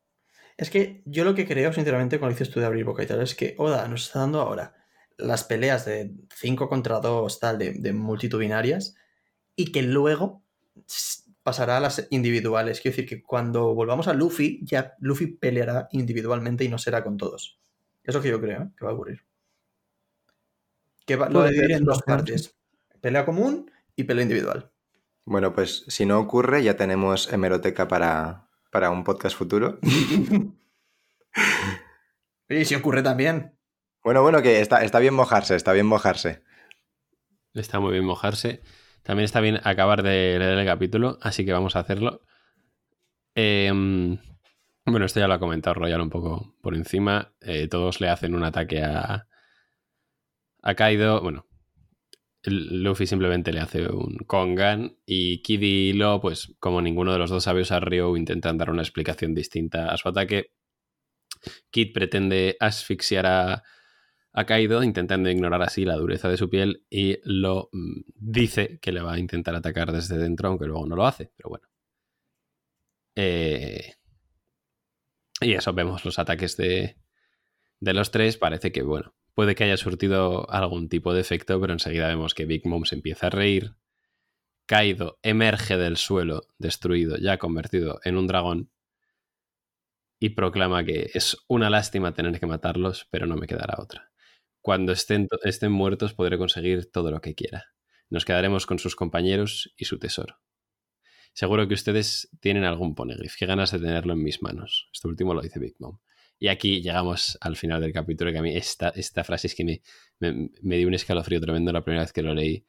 [0.58, 3.22] Es que yo lo que creo, sinceramente, cuando dices tú de abrir boca y tal,
[3.22, 4.76] es que Oda nos está dando ahora
[5.18, 8.96] las peleas de 5 contra 2, tal, de, de multitudinarias,
[9.56, 10.44] y que luego
[11.44, 12.80] pasará a las individuales.
[12.80, 17.18] Quiero decir que cuando volvamos a Luffy, ya Luffy peleará individualmente y no será con
[17.18, 17.60] todos.
[18.04, 18.70] Es lo que yo creo ¿eh?
[18.78, 19.26] que va a ocurrir.
[21.06, 22.56] Que va, lo dividir en dos partes.
[23.02, 24.72] Pelea común y pelea individual.
[25.30, 29.78] Bueno, pues si no ocurre, ya tenemos hemeroteca para, para un podcast futuro.
[32.50, 33.56] y si ocurre también.
[34.04, 36.42] Bueno, bueno, que está, está bien mojarse, está bien mojarse.
[37.54, 38.64] Está muy bien mojarse.
[39.04, 42.22] También está bien acabar de leer el capítulo, así que vamos a hacerlo.
[43.36, 44.18] Em,
[44.84, 47.36] bueno, esto ya lo ha comentado Royal un poco por encima.
[47.42, 49.28] Eh, todos le hacen un ataque a,
[50.64, 51.22] a Kaido.
[51.22, 51.46] Bueno,
[52.44, 57.30] Luffy simplemente le hace un Kongan y Kid y Lo, pues como ninguno de los
[57.30, 60.54] dos sabios a Ryo, intentan dar una explicación distinta a su ataque.
[61.70, 63.64] Kid pretende asfixiar a,
[64.34, 68.92] a Kaido, intentando ignorar así la dureza de su piel y lo mm, dice que
[68.92, 71.68] le va a intentar atacar desde dentro, aunque luego no lo hace, pero bueno.
[73.16, 73.96] Eh,
[75.42, 76.98] y eso, vemos los ataques de,
[77.80, 81.74] de los tres, parece que, bueno, puede que haya surtido algún tipo de efecto, pero
[81.74, 83.76] enseguida vemos que Big Mom se empieza a reír,
[84.66, 88.70] Kaido emerge del suelo, destruido, ya convertido en un dragón,
[90.20, 94.12] y proclama que es una lástima tener que matarlos, pero no me quedará otra.
[94.62, 97.74] Cuando estén, estén muertos podré conseguir todo lo que quiera.
[98.10, 100.40] Nos quedaremos con sus compañeros y su tesoro.
[101.34, 103.36] Seguro que ustedes tienen algún poneglyph.
[103.38, 104.90] Qué ganas de tenerlo en mis manos.
[104.94, 106.00] Esto último lo dice Big Mom.
[106.40, 109.66] Y aquí llegamos al final del capítulo, que a mí esta, esta frase es que
[109.66, 109.82] me,
[110.20, 112.66] me, dio un escalofrío tremendo la primera vez que lo leí.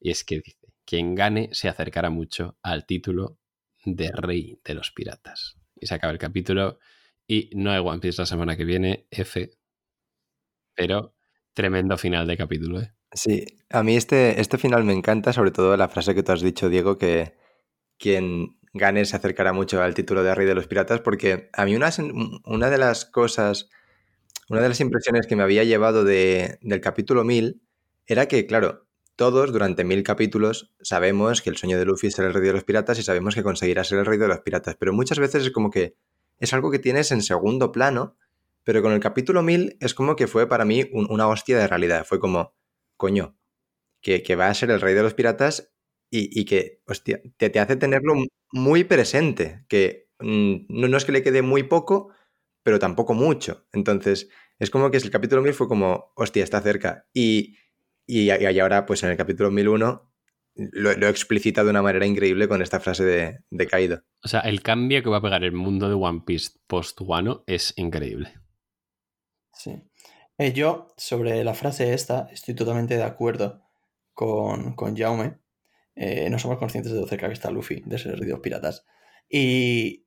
[0.00, 3.38] Y es que dice, quien gane se acercará mucho al título
[3.84, 5.58] de rey de los piratas.
[5.74, 6.78] Y se acaba el capítulo
[7.26, 9.50] y no hay One Piece la semana que viene, F.
[10.74, 11.16] Pero
[11.54, 12.92] tremendo final de capítulo, ¿eh?
[13.14, 16.40] Sí, a mí este, este final me encanta, sobre todo la frase que tú has
[16.40, 17.36] dicho, Diego, que
[17.98, 21.76] quien gane se acercará mucho al título de Rey de los Piratas, porque a mí
[21.76, 21.90] una,
[22.70, 23.68] de las cosas,
[24.48, 27.62] una de las impresiones que me había llevado de- del capítulo 1000
[28.06, 32.26] era que, claro, todos durante mil capítulos sabemos que el sueño de Luffy es ser
[32.26, 34.76] el Rey de los Piratas y sabemos que conseguirá ser el Rey de los Piratas,
[34.78, 35.96] pero muchas veces es como que
[36.40, 38.16] es algo que tienes en segundo plano,
[38.64, 41.68] pero con el capítulo 1000 es como que fue para mí un- una hostia de
[41.68, 42.54] realidad, fue como
[42.96, 43.36] coño,
[44.22, 45.71] que va a ser el rey de los piratas
[46.12, 48.12] y, y que, hostia, te, te hace tenerlo
[48.52, 52.12] muy presente, que mm, no, no es que le quede muy poco,
[52.62, 53.66] pero tampoco mucho.
[53.72, 57.08] Entonces, es como que el capítulo 1000 fue como, hostia, está cerca.
[57.14, 57.56] Y,
[58.06, 60.12] y, y ahora, pues en el capítulo 1001,
[60.54, 64.02] lo, lo explicita de una manera increíble con esta frase de, de Kaido.
[64.22, 67.72] O sea, el cambio que va a pegar el mundo de One Piece post-Wano es
[67.76, 68.34] increíble.
[69.54, 69.82] Sí.
[70.36, 73.62] Eh, yo, sobre la frase esta, estoy totalmente de acuerdo
[74.12, 75.41] con, con Jaume.
[75.94, 78.84] Eh, no somos conscientes de lo cerca que está Luffy de ser los piratas.
[79.28, 80.06] Y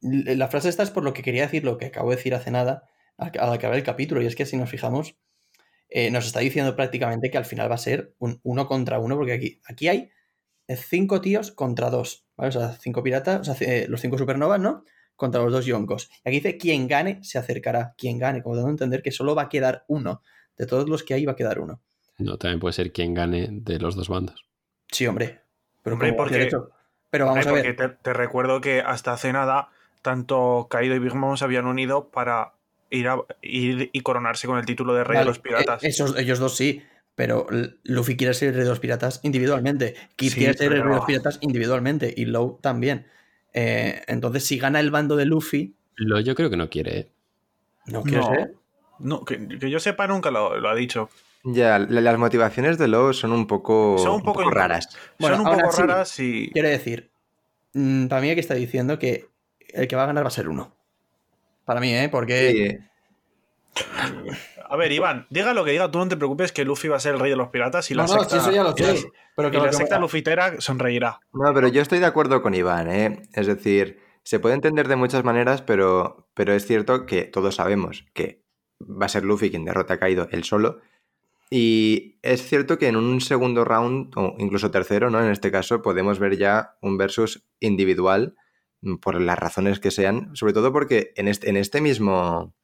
[0.00, 2.50] la frase esta es por lo que quería decir lo que acabo de decir hace
[2.50, 2.84] nada
[3.16, 4.22] al acabar el capítulo.
[4.22, 5.16] Y es que si nos fijamos,
[5.88, 9.16] eh, nos está diciendo prácticamente que al final va a ser un uno contra uno,
[9.16, 10.10] porque aquí, aquí hay
[10.68, 12.48] eh, cinco tíos contra dos, ¿vale?
[12.48, 14.84] O sea, cinco piratas, o sea, los cinco supernovas, ¿no?
[15.16, 16.08] Contra los dos yonkos.
[16.24, 19.34] Y aquí dice, quien gane se acercará, quien gane, como dando a entender que solo
[19.34, 20.22] va a quedar uno.
[20.56, 21.80] De todos los que hay va a quedar uno.
[22.18, 24.49] No, también puede ser quien gane de los dos bandos.
[24.90, 25.40] Sí, hombre.
[25.82, 26.70] Pero, Hombre, porque- derecho.
[27.10, 27.76] Pero vamos Hombre, a ver.
[27.76, 29.70] porque te, te recuerdo que hasta hace nada,
[30.02, 32.52] tanto Kaido y Big Mom se habían unido para
[32.90, 35.82] ir, a- ir y coronarse con el título de Rey Vale, de los Piratas.
[35.82, 36.82] eh, esos, ellos dos sí.
[37.16, 37.46] Pero
[37.82, 39.94] Luffy quiere ser el rey de los piratas individualmente.
[40.16, 42.14] Kid Sí, quiere ser el rey de los piratas individualmente.
[42.16, 43.06] Y Low también.
[43.52, 46.98] Eh, entonces, si gana el bando de Luffy, Lo yo creo que no quiere.
[46.98, 47.10] ¿eh?
[47.86, 48.26] no quiere No.
[48.30, 48.54] ser.
[49.00, 51.10] No, que, que yo sepa nunca lo, lo ha dicho.
[51.44, 54.88] Ya, la- las motivaciones de Lowe son un poco, Son un un poco raras.
[55.18, 56.50] Bueno, Son un poco así, raras y.
[56.52, 57.10] Quiero decir,
[57.74, 59.28] mm, para mí aquí está diciendo que
[59.68, 60.76] el que va a ganar va a ser uno.
[61.64, 62.08] Para mí, ¿eh?
[62.10, 62.80] Porque
[63.74, 63.84] Sí,
[64.68, 67.00] A ver, Iván, diga lo que diga, tú no te preocupes que Luffy va a
[67.00, 68.74] ser el rey de los piratas y la no, no, secta, si eso ya lo.
[68.74, 71.20] Pero y que la secta lufitera sonreirá.
[71.32, 73.22] No, pero yo estoy de acuerdo con Iván, ¿eh?
[73.32, 78.04] Es decir, se puede entender de muchas maneras, pero, pero es cierto que todos sabemos
[78.12, 78.42] que
[78.80, 80.80] va a ser Luffy quien derrote a Kaido él solo.
[81.50, 85.22] Y es cierto que en un segundo round, o incluso tercero, ¿no?
[85.22, 88.36] En este caso, podemos ver ya un versus individual,
[88.82, 92.54] mm, por las razones que sean, sobre todo porque en este, en este mismo.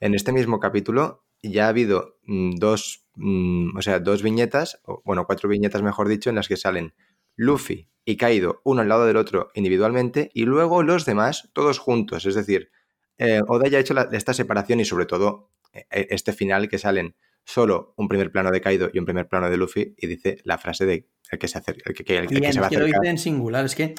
[0.00, 3.06] En este mismo capítulo ya ha habido mm, dos.
[3.14, 6.94] mm, o sea, dos viñetas, bueno, cuatro viñetas, mejor dicho, en las que salen
[7.36, 12.26] Luffy y Kaido uno al lado del otro individualmente y luego los demás todos juntos.
[12.26, 12.70] Es decir,
[13.18, 17.16] eh, Oda ya ha hecho esta separación y sobre todo eh, este final que salen
[17.48, 20.58] solo un primer plano de Kaido y un primer plano de Luffy y dice la
[20.58, 22.84] frase de el que se, acer- el que, el se va a es que lo
[22.84, 23.00] acercar.
[23.00, 23.64] dice en singular.
[23.64, 23.94] Es que,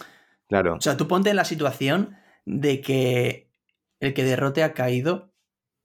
[0.48, 3.52] Claro, o sea, tú ponte en la situación de que
[4.00, 5.34] el que derrote a Kaido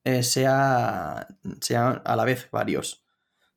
[0.05, 1.27] eh, sea,
[1.62, 3.05] sea a la vez varios.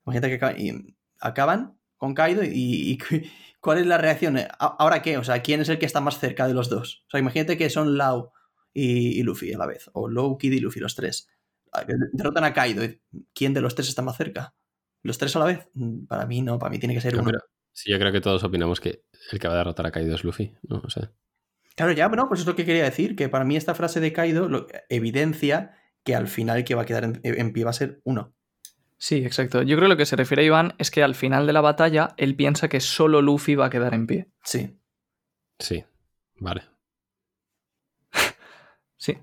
[0.06, 2.48] Imagínate que aca- y acaban con Kaido y,
[2.92, 2.98] y
[3.60, 4.38] ¿cuál es la reacción?
[4.38, 5.18] Eh, ¿a- ¿Ahora qué?
[5.18, 7.04] O sea, ¿quién es el que está más cerca de los dos?
[7.08, 8.30] O sea, imagínate que son Lau
[8.72, 9.90] y, y Luffy a la vez.
[9.92, 11.28] O Lau, Kid y Luffy, los tres.
[11.72, 12.82] Ah, Derrotan a Kaido.
[13.34, 14.54] ¿Quién de los tres está más cerca?
[15.02, 15.68] ¿Los tres a la vez?
[15.74, 17.30] Mm, Para mí no, para mí tiene que ser No, uno.
[17.30, 20.14] pero sí, yo creo que todos opinamos que el que va a derrotar a Kaido
[20.14, 20.80] es Luffy, ¿no?
[20.84, 21.10] O sea,
[21.76, 24.12] Claro, ya, bueno, pues es lo que quería decir, que para mí esta frase de
[24.12, 27.70] Kaido lo- evidencia que al final el que va a quedar en, en pie va
[27.70, 28.34] a ser uno.
[28.96, 29.62] Sí, exacto.
[29.62, 32.14] Yo creo que lo que se refiere Iván es que al final de la batalla
[32.16, 34.28] él piensa que solo Luffy va a quedar en pie.
[34.42, 34.76] Sí.
[35.60, 35.84] sí,
[36.40, 36.62] vale.
[38.96, 39.16] Sí.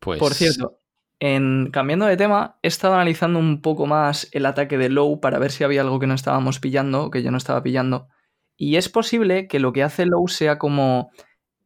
[0.00, 0.18] Pues.
[0.18, 0.78] Por cierto,
[1.20, 5.38] en, cambiando de tema, he estado analizando un poco más el ataque de Low para
[5.38, 8.08] ver si había algo que no estábamos pillando que yo no estaba pillando.
[8.56, 11.10] Y es posible que lo que hace Low sea como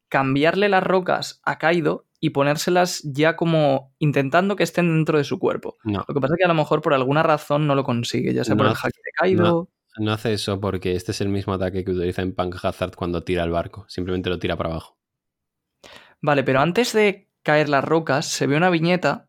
[0.09, 5.39] cambiarle las rocas a Kaido y ponérselas ya como intentando que estén dentro de su
[5.39, 5.77] cuerpo.
[5.85, 8.33] No, Lo que pasa es que a lo mejor por alguna razón no lo consigue,
[8.33, 9.69] ya sea por No el hace- hack de Kaido.
[9.99, 13.23] no hace eso porque este es el mismo ataque que utiliza en Punk Hazard cuando
[13.25, 13.85] tira el barco.
[13.89, 14.97] Simplemente lo tira para abajo.
[16.21, 19.29] Vale, pero antes de caer las rocas, se ve una viñeta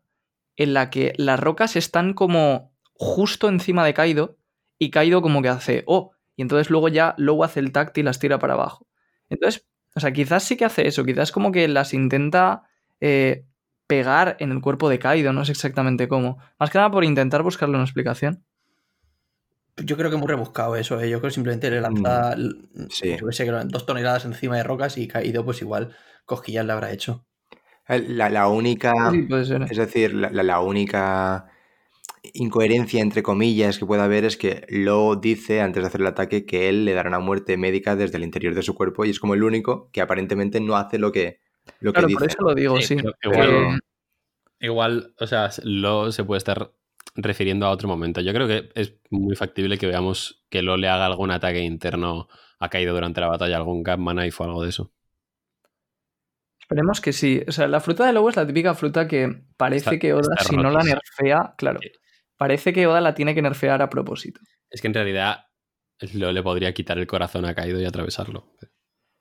[0.56, 4.36] en la que las rocas están como justo encima de Kaido
[4.78, 8.02] y Kaido como que hace, oh, y entonces luego ya Low hace el tacto y
[8.02, 8.86] las tira para abajo.
[9.28, 12.64] Entonces, o sea, quizás sí que hace eso, quizás como que las intenta
[13.00, 13.44] eh,
[13.86, 16.38] pegar en el cuerpo de Kaido, no sé exactamente cómo.
[16.58, 18.44] Más que nada por intentar buscarle una explicación.
[19.76, 21.10] Yo creo que es muy rebuscado eso, ¿eh?
[21.10, 22.34] yo creo que simplemente le lanza
[22.88, 23.14] sí.
[23.20, 25.94] yo sé, eran dos toneladas encima de rocas y Kaido pues igual
[26.24, 27.26] cosquillas le habrá hecho.
[27.88, 28.92] La, la única...
[29.10, 29.62] Sí, puede ser.
[29.70, 31.46] Es decir, la, la- la única
[32.34, 36.44] incoherencia, entre comillas, que puede haber es que Lo dice antes de hacer el ataque
[36.44, 39.20] que él le dará una muerte médica desde el interior de su cuerpo y es
[39.20, 41.40] como el único que aparentemente no hace lo que,
[41.80, 42.18] lo que Claro, dice.
[42.18, 42.96] por eso lo digo, sí.
[43.22, 43.80] Pero- igual,
[44.60, 46.72] igual, o sea, lo se puede estar
[47.14, 48.20] refiriendo a otro momento.
[48.20, 52.28] Yo creo que es muy factible que veamos que Lo le haga algún ataque interno
[52.58, 54.90] a Kaido durante la batalla, algún Gatman Knife o algo de eso.
[56.66, 57.42] Esperemos que sí.
[57.46, 60.36] O sea, la fruta de lobo es la típica fruta que parece Está- que Oda,
[60.44, 61.78] si no la nerfea, claro,
[62.36, 64.40] parece que Oda la tiene que nerfear a propósito.
[64.68, 65.44] Es que en realidad
[66.14, 68.52] Lo le podría quitar el corazón a Kaido y atravesarlo.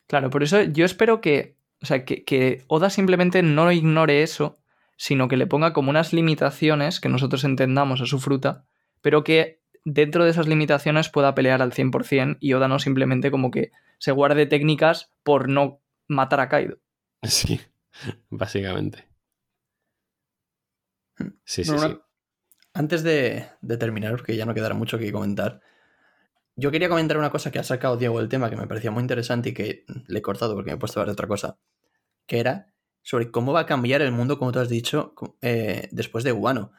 [0.08, 4.58] Claro, por eso yo espero que, o sea, que, que Oda simplemente no ignore eso,
[4.98, 8.66] sino que le ponga como unas limitaciones que nosotros entendamos a su fruta,
[9.02, 13.52] pero que dentro de esas limitaciones pueda pelear al 100% y Oda no simplemente como
[13.52, 16.78] que se guarde técnicas por no matar a Kaido.
[17.32, 17.60] Sí,
[18.30, 19.08] básicamente.
[21.46, 21.88] Sí, sí, Bueno, sí.
[21.94, 22.02] una-
[22.74, 25.62] Antes de, de terminar, porque ya no quedará mucho que comentar,
[26.58, 29.00] yo quería comentar una cosa que ha sacado Diego del tema que me parecía muy
[29.02, 31.58] interesante y que le he cortado porque me he puesto a ver otra cosa,
[32.28, 36.24] que era sobre cómo va a cambiar el mundo, como tú has dicho, eh, después
[36.26, 36.74] de Guano.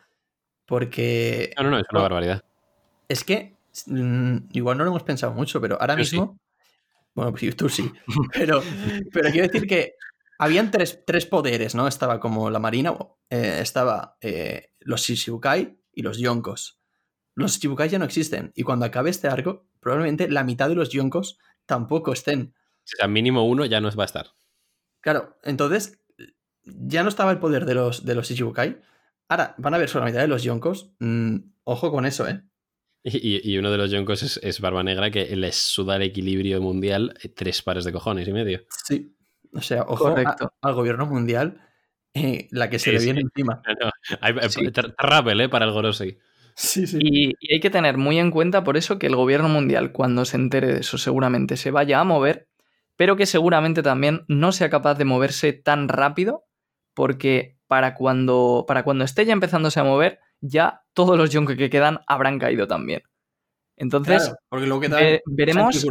[0.66, 2.44] Porque No, no, no, es una barbaridad.
[3.08, 6.16] es que mm, igual no lo hemos pensado mucho, pero ahora Yo sí.
[6.16, 6.38] mismo.
[7.14, 7.90] Bueno, pues tú sí.
[8.34, 8.62] Pero,
[9.12, 9.94] pero quiero decir que
[10.38, 11.88] habían tres, tres poderes, ¿no?
[11.88, 12.94] Estaba como la marina,
[13.30, 16.80] eh, estaba eh, los Shichibukai y los Yonkos.
[17.34, 18.52] Los Shichibukai ya no existen.
[18.54, 22.54] Y cuando acabe este arco, probablemente la mitad de los Yonkos tampoco estén.
[22.56, 24.28] O sea, mínimo uno ya no va a estar.
[25.00, 26.00] Claro, entonces
[26.64, 28.80] ya no estaba el poder de los, de los Shichibukai.
[29.28, 30.92] Ahora van a ver solo la mitad de los Yonkos.
[31.00, 32.42] Mm, ojo con eso, ¿eh?
[33.02, 36.02] Y, y- y uno de los Yonkos es, es Barba Negra que les suda el
[36.02, 38.64] equilibrio mundial eh, tres pares de cojones y medio.
[38.86, 39.15] Sí.
[39.56, 41.60] O sea, ojo a- al gobierno mundial,
[42.14, 43.04] eh, la que se Sí, le sí.
[43.06, 43.62] viene encima.
[43.80, 43.90] No,
[44.20, 44.60] hay- Sí.
[44.66, 45.48] ¿eh?
[45.48, 46.18] Para el Gorosei.
[46.54, 46.98] Sí, sí.
[47.00, 50.24] Y, y hay que tener muy en cuenta por eso que el gobierno mundial, cuando
[50.24, 52.48] se entere de eso, seguramente se vaya a mover,
[52.96, 56.44] pero que seguramente también no sea capaz de moverse tan rápido,
[56.94, 61.68] porque para cuando, para cuando esté ya empezándose a mover, ya todos los Yonko que
[61.68, 63.02] quedan habrán caído también.
[63.76, 65.00] Entonces, Claro, porque luego que tal.
[65.02, 65.84] ve- veremos.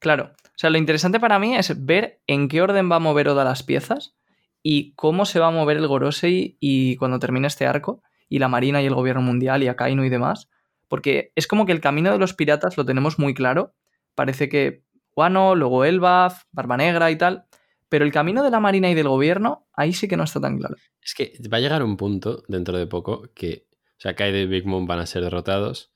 [0.00, 0.32] Claro.
[0.54, 3.44] O sea, lo interesante para mí es ver en qué orden va a mover Oda
[3.44, 4.14] las piezas
[4.62, 8.48] y cómo se va a mover el Gorosei y cuando termine este arco, y la
[8.48, 10.48] Marina y el Gobierno Mundial y Akainu y demás.
[10.88, 13.74] Porque es como que el camino de los piratas lo tenemos muy claro.
[14.14, 14.84] Parece que
[15.14, 17.44] Wano, luego Elbaf, Barba Negra y tal.
[17.90, 20.56] Pero el camino de la Marina y del Gobierno, ahí sí que no está tan
[20.56, 20.76] claro.
[21.02, 24.46] Es que va a llegar un punto dentro de poco que, o sea, Kaido y
[24.46, 25.92] Big Mom van a ser derrotados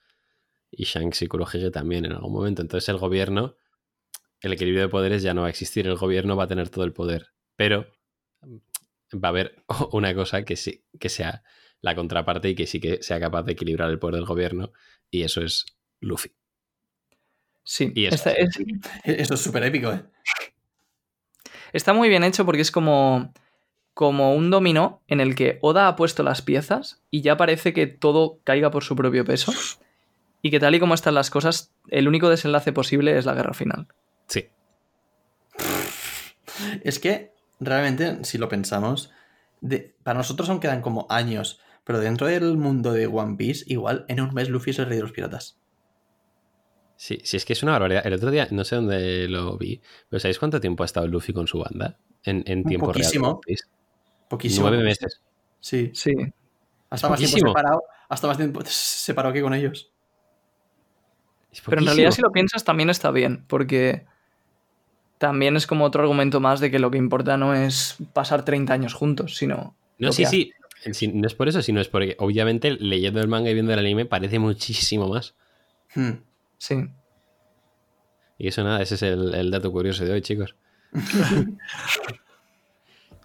[0.70, 2.60] y Shanks y Kurohige también en algún momento.
[2.60, 3.56] Entonces el gobierno,
[4.46, 5.86] el equilibrio de poderes ya no va a existir.
[5.86, 7.86] El gobierno va a tener todo el poder, pero
[9.12, 11.42] va a haber una cosa que sí, que sea
[11.80, 14.72] la contraparte y que sí que sea capaz de equilibrar el poder del gobierno
[15.10, 15.66] y eso es
[16.00, 16.32] Luffy.
[17.62, 18.58] Sí, Y eso es-
[19.04, 20.02] Eso es súper épico, ¿eh?
[21.72, 23.32] está muy bien hecho porque es como,
[23.94, 27.86] como un dominó en el que Oda ha puesto las piezas y ya parece que
[27.86, 29.52] todo caiga por su propio peso.
[30.42, 33.52] Y que tal y como están las cosas, el único desenlace posible es la guerra
[33.52, 33.88] final.
[34.26, 34.48] Sí,
[36.82, 39.10] Es que realmente, si lo pensamos,
[39.60, 44.04] de- para nosotros aún quedan como años, pero dentro del mundo de One Piece, igual
[44.08, 45.58] en un mes Luffy es el rey de los piratas.
[46.98, 48.06] sí, sí, es que es una barbaridad.
[48.06, 51.32] El otro día, no sé dónde lo vi, pero ¿sabéis cuánto tiempo ha estado Luffy
[51.34, 51.98] con su banda?
[52.24, 53.04] En, en tiempo real.
[53.04, 53.28] Poquísimo.
[53.32, 53.64] One Piece?
[54.28, 54.68] Poquísimo.
[54.68, 55.20] Nueve meses.
[55.60, 55.90] Sí.
[55.94, 56.12] Sí.
[56.88, 57.82] Hasta más tiempo separado.
[58.08, 59.92] Hasta más tiempo separado que con ellos.
[61.66, 64.06] Pero en realidad, si lo piensas, también está bien, porque
[65.18, 68.72] también es como otro argumento más de que lo que importa no es pasar 30
[68.72, 69.74] años juntos, sino.
[69.98, 70.52] No, sí, sí.
[70.92, 73.78] Sí, No es por eso, sino es porque obviamente leyendo el manga y viendo el
[73.78, 75.34] anime parece muchísimo más.
[75.94, 76.18] Hmm.
[76.58, 76.88] Sí.
[78.38, 80.54] Y eso nada, ese es el, el dato curioso de hoy, chicos.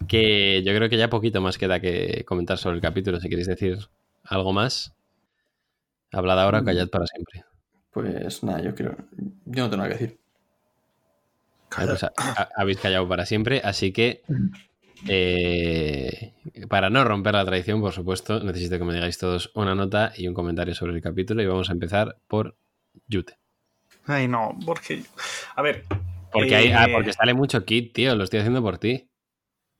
[0.08, 3.20] que yo creo que ya poquito más queda que comentar sobre el capítulo.
[3.20, 3.78] Si queréis decir
[4.24, 4.94] algo más,
[6.10, 7.44] hablad ahora o callad para siempre.
[7.90, 8.96] Pues nada, yo creo.
[9.44, 10.21] Yo no tengo nada que decir.
[11.76, 12.06] Pues
[12.56, 14.22] habéis callado para siempre, así que
[15.08, 16.32] eh,
[16.68, 20.28] para no romper la tradición, por supuesto, necesito que me digáis todos una nota y
[20.28, 22.56] un comentario sobre el capítulo y vamos a empezar por
[23.06, 23.38] Yute.
[24.06, 25.02] Ay, no, porque.
[25.54, 25.84] A ver.
[26.32, 29.08] Porque, hay, ah, eh, porque sale mucho kit, tío, lo estoy haciendo por ti.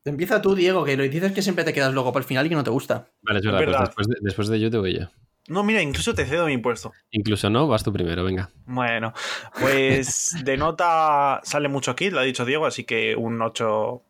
[0.04, 2.48] Empieza tú, Diego, que lo dices que siempre te quedas luego para el final y
[2.48, 3.08] que no te gusta.
[3.22, 5.08] Vale, es verdad, Es pues después de, después de Yute voy yo.
[5.48, 6.92] No, mira, incluso te cedo mi puesto.
[7.10, 8.50] Incluso no, vas tú primero, venga.
[8.66, 9.12] Bueno,
[9.60, 14.02] pues de nota sale mucho kit, lo ha dicho Diego, así que un 8.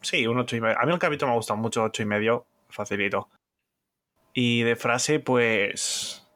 [0.00, 0.78] Sí, un 8 y medio.
[0.80, 3.28] A mí el capítulo me ha gustado mucho, 8 y medio, facilito.
[4.32, 6.26] Y de frase, pues.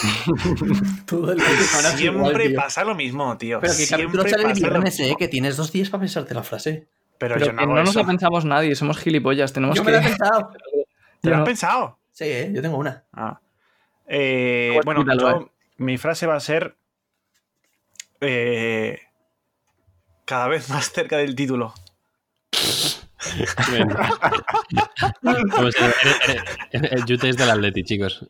[1.06, 3.60] Todo el semana es igual, Siempre pasa lo mismo, tío.
[3.60, 5.14] Pero que Siempre capítulo sale el pasa lo viernes, mismo.
[5.14, 6.88] eh, que tienes dos días para pensarte la frase.
[7.20, 7.98] Pero, Pero yo no hago no nos eso.
[8.00, 9.90] lo pensamos nadie, somos gilipollas, tenemos Yo que...
[9.90, 10.50] me lo he pensado.
[11.20, 11.98] ¿Te Yo lo has pensado?
[12.12, 13.04] Sí, eh, yo tengo una.
[13.12, 13.38] Ah.
[14.06, 16.76] Eh, Pues bueno, yo- mi frase va a ser.
[18.22, 19.00] eh,
[20.24, 21.74] cada vez más cerca del título.
[25.22, 25.76] Eres-
[26.72, 28.26] eres- el Yute es del Atleti, chicos.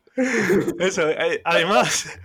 [0.79, 2.19] Eso, eh, además.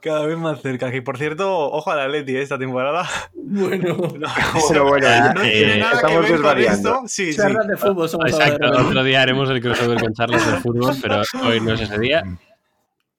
[0.00, 0.90] Cada vez más cerca.
[0.90, 3.08] Que por cierto, ojo al Atleti eh, esta temporada.
[3.34, 3.96] Bueno.
[4.18, 4.28] No,
[4.68, 7.02] Bueno, bueno, Ah, no eh, tiene nada estamos que ver con esto.
[7.06, 7.38] Sí, sí.
[7.38, 8.86] Charlas de fútbol Exacto, ¿verdad?
[8.86, 12.22] otro día haremos el crossover con charlas del fútbol, pero hoy no es ese día.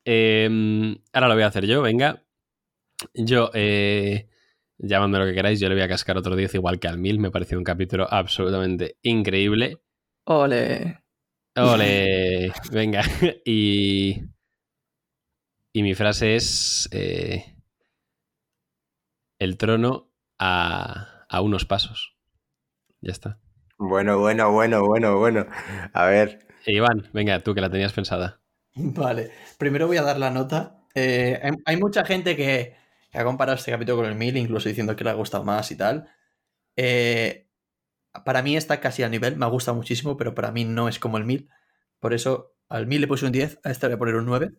[0.05, 2.23] Eh, ahora lo voy a hacer yo, venga.
[3.13, 4.27] Yo, eh,
[4.77, 7.19] llamadme lo que queráis, yo le voy a cascar otro 10 igual que al 1000.
[7.19, 9.81] Me pareció un capítulo absolutamente increíble.
[10.25, 11.01] Ole.
[11.55, 13.01] Ole, venga.
[13.45, 14.21] Y,
[15.73, 17.55] y mi frase es eh,
[19.39, 22.17] el trono a, a unos pasos.
[23.01, 23.39] Ya está.
[23.77, 25.47] Bueno, bueno, bueno, bueno, bueno.
[25.93, 28.41] A ver, E Iván, venga, tú que la tenías pensada.
[28.75, 30.83] Vale, primero voy a dar la nota.
[30.93, 32.75] Eh, hay, hay mucha gente que,
[33.11, 35.71] que ha comparado este capítulo con el 1000, incluso diciendo que le ha gustado más
[35.71, 36.09] y tal.
[36.75, 37.47] Eh,
[38.25, 40.99] para mí está casi al nivel, me ha gustado muchísimo, pero para mí no es
[40.99, 41.49] como el 1000.
[41.99, 44.25] Por eso al 1000 le puse un 10, a este le voy a poner un
[44.25, 44.51] 9.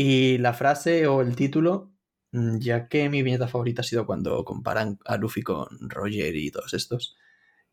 [0.00, 1.92] Y la frase o el título,
[2.30, 6.52] mm, ya que mi viñeta favorita ha sido cuando comparan a Luffy con Roger y
[6.52, 7.16] todos estos,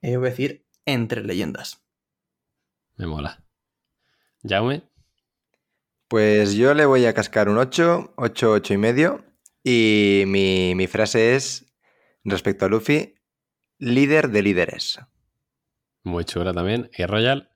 [0.01, 1.86] eh, voy a decir entre leyendas.
[2.97, 3.45] Me mola.
[4.43, 4.89] Jaume,
[6.07, 9.23] pues yo le voy a cascar un 8, 8, 8 y medio.
[9.63, 11.71] Y mi, mi frase es,
[12.23, 13.13] respecto a Luffy,
[13.78, 14.99] líder de líderes.
[16.01, 16.89] Muy chula también.
[16.97, 17.51] ¿Y Royal?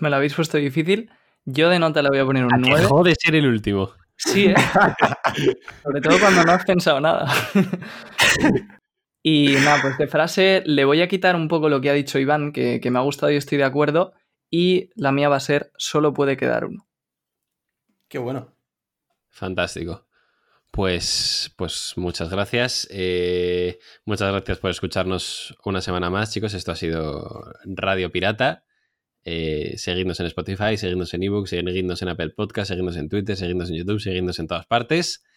[0.00, 1.10] Me lo habéis puesto difícil.
[1.46, 2.84] Yo de nota le voy a poner un ¿A que 9.
[2.84, 3.90] jode ser el último.
[4.24, 4.54] Sí, ¿eh?
[5.82, 7.26] Sobre todo cuando no has pensado nada.
[9.22, 12.18] y nada, pues de frase le voy a quitar un poco lo que ha dicho
[12.18, 14.12] Iván, que, que me ha gustado y estoy de acuerdo.
[14.50, 16.86] Y la mía va a ser, solo puede quedar uno.
[18.08, 18.54] Qué bueno.
[19.30, 20.06] Fantástico.
[20.70, 22.88] Pues, pues muchas gracias.
[22.90, 26.54] Eh, muchas gracias por escucharnos una semana más, chicos.
[26.54, 28.64] Esto ha sido Radio Pirata.
[29.24, 33.70] Eh, seguidnos en Spotify, seguidnos en ebook, seguidnos en Apple Podcast, seguidnos en Twitter, seguidnos
[33.70, 35.24] en YouTube, seguidnos en todas partes.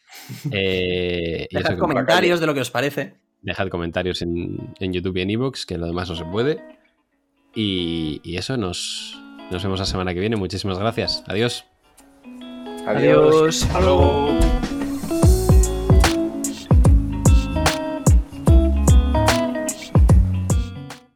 [0.52, 3.16] Eh, Dejad comentarios de lo que os parece.
[3.42, 6.64] Dejad comentarios en, en YouTube y en ebooks, que lo demás no se puede.
[7.54, 9.20] Y, y eso, nos,
[9.52, 10.36] nos vemos la semana que viene.
[10.36, 11.24] Muchísimas gracias.
[11.28, 11.66] Adiós.
[12.86, 13.64] Adiós.
[13.64, 14.38] Hasta luego.